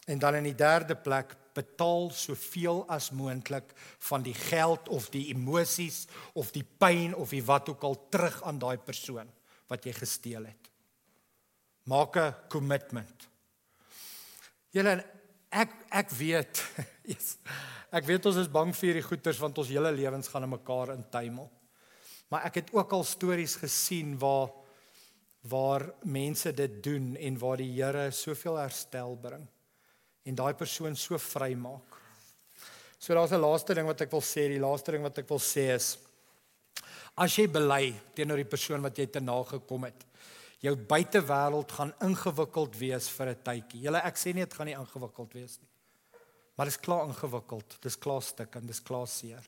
En 0.08 0.20
dan 0.20 0.36
in 0.40 0.46
die 0.48 0.56
derde 0.56 0.96
plek, 0.96 1.36
betaal 1.58 2.12
soveel 2.14 2.84
as 2.92 3.10
moontlik 3.16 3.74
van 4.10 4.24
die 4.26 4.36
geld 4.38 4.90
of 4.94 5.10
die 5.14 5.26
emosies 5.34 6.06
of 6.38 6.52
die 6.56 6.64
pyn 6.64 7.16
of 7.18 7.34
die 7.34 7.44
wat 7.46 7.72
ook 7.72 7.84
al 7.88 7.98
terug 8.14 8.38
aan 8.46 8.62
daai 8.62 8.78
persoon 8.78 9.30
wat 9.72 9.88
jy 9.88 9.96
gesteel 9.98 10.46
het. 10.48 10.70
Maak 11.90 12.16
'n 12.18 12.36
commitment. 12.50 13.28
Julle 14.72 15.04
ek 15.50 15.74
ek 15.90 16.10
weet 16.12 16.64
yes, 17.12 17.38
ek 17.92 18.06
weet 18.06 18.26
ons 18.26 18.40
is 18.44 18.52
bang 18.52 18.76
vir 18.76 18.88
hierdie 18.92 19.10
goeters 19.10 19.40
want 19.40 19.58
ons 19.58 19.74
hele 19.74 19.92
lewens 19.92 20.28
gaan 20.28 20.44
in 20.44 20.56
mekaar 20.56 20.94
intuimel. 20.94 21.50
Maar 22.30 22.46
ek 22.46 22.56
het 22.56 22.74
ook 22.74 22.92
al 22.94 23.04
stories 23.04 23.56
gesien 23.56 24.18
waar 24.20 24.52
waar 25.48 25.94
mense 26.04 26.52
dit 26.52 26.84
doen 26.84 27.16
en 27.16 27.38
waar 27.40 27.58
die 27.58 27.72
Here 27.72 28.12
soveel 28.12 28.58
herstel 28.60 29.16
bring 29.16 29.48
en 30.28 30.36
daai 30.36 30.54
persoon 30.54 30.96
so 30.96 31.18
vry 31.18 31.54
maak. 31.56 31.96
So 33.00 33.14
daar's 33.14 33.32
'n 33.32 33.42
laaste 33.42 33.74
ding 33.74 33.88
wat 33.88 34.02
ek 34.02 34.12
wil 34.12 34.22
sê, 34.22 34.48
die 34.48 34.60
laaste 34.60 34.92
ding 34.92 35.04
wat 35.04 35.18
ek 35.18 35.30
wil 35.30 35.40
sê 35.40 35.76
is 35.76 35.98
as 37.18 37.36
jy 37.36 37.48
bely 37.48 37.94
teenoor 38.16 38.38
die 38.38 38.52
persoon 38.52 38.82
wat 38.82 38.98
jy 38.98 39.08
te 39.08 39.20
na 39.20 39.44
gekom 39.44 39.84
het, 39.84 40.06
jou 40.62 40.76
buitewêreld 40.76 41.72
gaan 41.72 41.94
ingewikkeld 42.02 42.78
wees 42.78 43.10
vir 43.10 43.28
'n 43.30 43.44
tydjie. 43.44 43.82
Julle 43.82 44.02
ek 44.06 44.16
sê 44.16 44.34
nie 44.34 44.46
dit 44.46 44.54
gaan 44.54 44.68
nie 44.68 44.76
ingewikkeld 44.76 45.34
wees 45.34 45.60
nie. 45.60 45.70
Maar 46.56 46.66
dit 46.66 46.76
is 46.76 46.82
klaar 46.82 47.08
ingewikkeld. 47.08 47.70
Dit 47.82 47.86
is 47.86 47.98
klaar 47.98 48.22
stuk 48.22 48.56
en 48.56 48.62
dit 48.62 48.70
is 48.70 48.82
klaar 48.82 49.08
seer. 49.08 49.44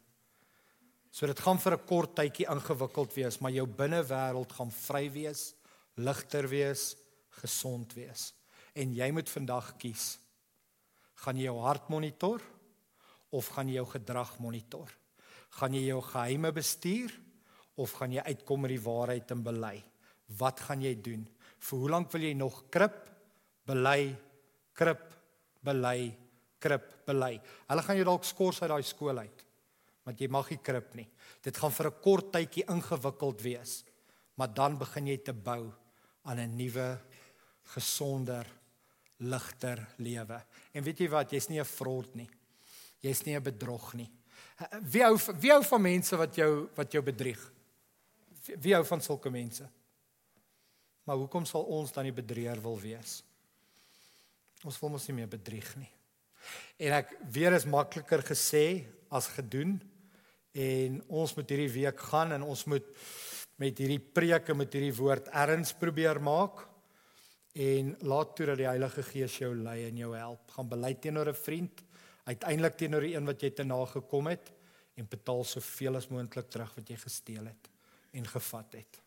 So 1.11 1.25
dit 1.25 1.39
gaan 1.39 1.57
vir 1.57 1.73
'n 1.73 1.85
kort 1.85 2.15
tydjie 2.15 2.49
ingewikkeld 2.49 3.13
wees, 3.13 3.39
maar 3.39 3.51
jou 3.51 3.67
binnewêreld 3.67 4.51
gaan 4.51 4.71
vry 4.71 5.11
wees, 5.11 5.53
ligter 5.95 6.47
wees, 6.47 6.95
gesond 7.29 7.93
wees. 7.93 8.33
En 8.75 8.93
jy 8.93 9.11
moet 9.11 9.29
vandag 9.29 9.77
kies. 9.77 10.19
Gaan 11.23 11.39
jy 11.39 11.49
jou 11.49 11.59
hart 11.65 11.89
monitor 11.91 12.43
of 13.35 13.49
gaan 13.53 13.69
jy 13.69 13.79
jou 13.79 13.87
gedrag 13.91 14.37
monitor? 14.39 14.87
Gaan 15.59 15.75
jy 15.75 15.89
jou 15.89 15.99
geheime 16.05 16.51
bestuur 16.55 17.11
of 17.79 17.95
gaan 17.97 18.13
jy 18.15 18.23
uitkom 18.23 18.63
met 18.63 18.73
die 18.75 18.83
waarheid 18.83 19.33
en 19.35 19.43
bely? 19.43 19.75
Wat 20.39 20.61
gaan 20.67 20.83
jy 20.85 20.93
doen? 21.03 21.25
Vir 21.59 21.81
hoe 21.81 21.91
lank 21.91 22.11
wil 22.13 22.23
jy 22.23 22.33
nog 22.37 22.61
krip, 22.71 23.01
bely, 23.67 24.13
krip, 24.77 25.03
bely, 25.65 26.11
krip, 26.61 26.87
bely? 27.07 27.33
Hulle 27.67 27.83
gaan 27.83 27.99
jou 27.99 28.07
dalk 28.07 28.27
skors 28.27 28.61
uit 28.63 28.71
daai 28.71 28.85
skool 28.87 29.19
uit. 29.19 29.45
Want 30.07 30.21
jy 30.21 30.29
mag 30.31 30.47
nie 30.53 30.61
krip 30.63 30.93
nie. 30.95 31.07
Dit 31.43 31.57
gaan 31.57 31.71
vir 31.71 31.87
'n 31.87 32.01
kort 32.01 32.31
tydjie 32.31 32.65
ingewikkeld 32.69 33.41
wees. 33.41 33.83
Maar 34.37 34.53
dan 34.53 34.77
begin 34.77 35.07
jy 35.07 35.17
te 35.17 35.33
bou 35.33 35.73
aan 36.23 36.39
'n 36.39 36.55
nuwe, 36.55 36.99
gesonder, 37.75 38.45
ligter 39.19 39.81
lewe. 39.97 40.39
En 40.71 40.83
weet 40.83 40.99
jy 41.03 41.09
wat? 41.11 41.31
Jy's 41.31 41.49
nie 41.49 41.59
'n 41.59 41.65
fraud 41.65 42.15
nie. 42.15 42.29
Jy's 43.01 43.25
nie 43.25 43.35
'n 43.35 43.43
bedrog 43.43 43.93
nie. 43.93 44.09
Wie 44.81 45.03
hou 45.03 45.17
wie 45.39 45.51
hou 45.51 45.63
van 45.63 45.81
mense 45.81 46.17
wat 46.17 46.35
jou 46.35 46.69
wat 46.75 46.91
jou 46.91 47.01
bedrieg? 47.03 47.39
Wie 48.59 48.73
hou 48.73 48.83
van 48.85 49.01
sulke 49.01 49.29
mense? 49.29 49.69
Maar 51.03 51.17
hoekom 51.17 51.45
sal 51.45 51.63
ons 51.63 51.91
dan 51.91 52.03
nie 52.03 52.13
bedrieger 52.13 52.61
wil 52.61 52.79
wees? 52.79 53.23
Ons 54.63 54.79
wil 54.79 54.89
mos 54.89 55.07
nie 55.07 55.15
meer 55.15 55.27
bedrieg 55.27 55.75
nie. 55.75 55.91
En 56.77 56.93
ek 56.93 57.15
weer 57.31 57.53
is 57.53 57.65
makliker 57.65 58.21
gesê 58.21 58.85
as 59.09 59.27
gedoen. 59.27 59.81
En 60.53 61.03
ons 61.07 61.35
moet 61.35 61.49
hierdie 61.49 61.71
week 61.71 61.99
gaan 61.99 62.31
en 62.31 62.43
ons 62.43 62.65
moet 62.65 62.85
met 63.59 63.77
hierdie 63.77 63.99
preke 63.99 64.53
met 64.55 64.73
hierdie 64.73 64.95
woord 64.95 65.27
erns 65.35 65.73
probeer 65.73 66.21
maak 66.23 66.68
en 67.53 67.95
laat 67.99 68.35
toe 68.35 68.45
dat 68.45 68.57
die 68.57 68.67
Heilige 68.67 69.03
Gees 69.03 69.37
jou 69.37 69.55
lei 69.55 69.85
en 69.87 69.97
jou 69.97 70.15
help. 70.15 70.51
Gaan 70.51 70.69
bely 70.69 70.93
teenoor 70.93 71.29
'n 71.29 71.35
vriend, 71.35 71.83
uiteindelik 72.23 72.77
teenoor 72.77 73.01
die 73.01 73.15
een 73.15 73.25
wat 73.25 73.41
jy 73.41 73.49
te 73.49 73.63
na 73.63 73.85
gekom 73.85 74.27
het 74.27 74.51
en 74.95 75.07
betaal 75.07 75.43
soveel 75.43 75.95
as 75.95 76.07
moontlik 76.07 76.49
terug 76.49 76.75
wat 76.75 76.89
jy 76.89 76.95
gesteel 76.95 77.45
het 77.45 77.69
en 78.11 78.25
gevat 78.27 78.73
het. 78.73 79.01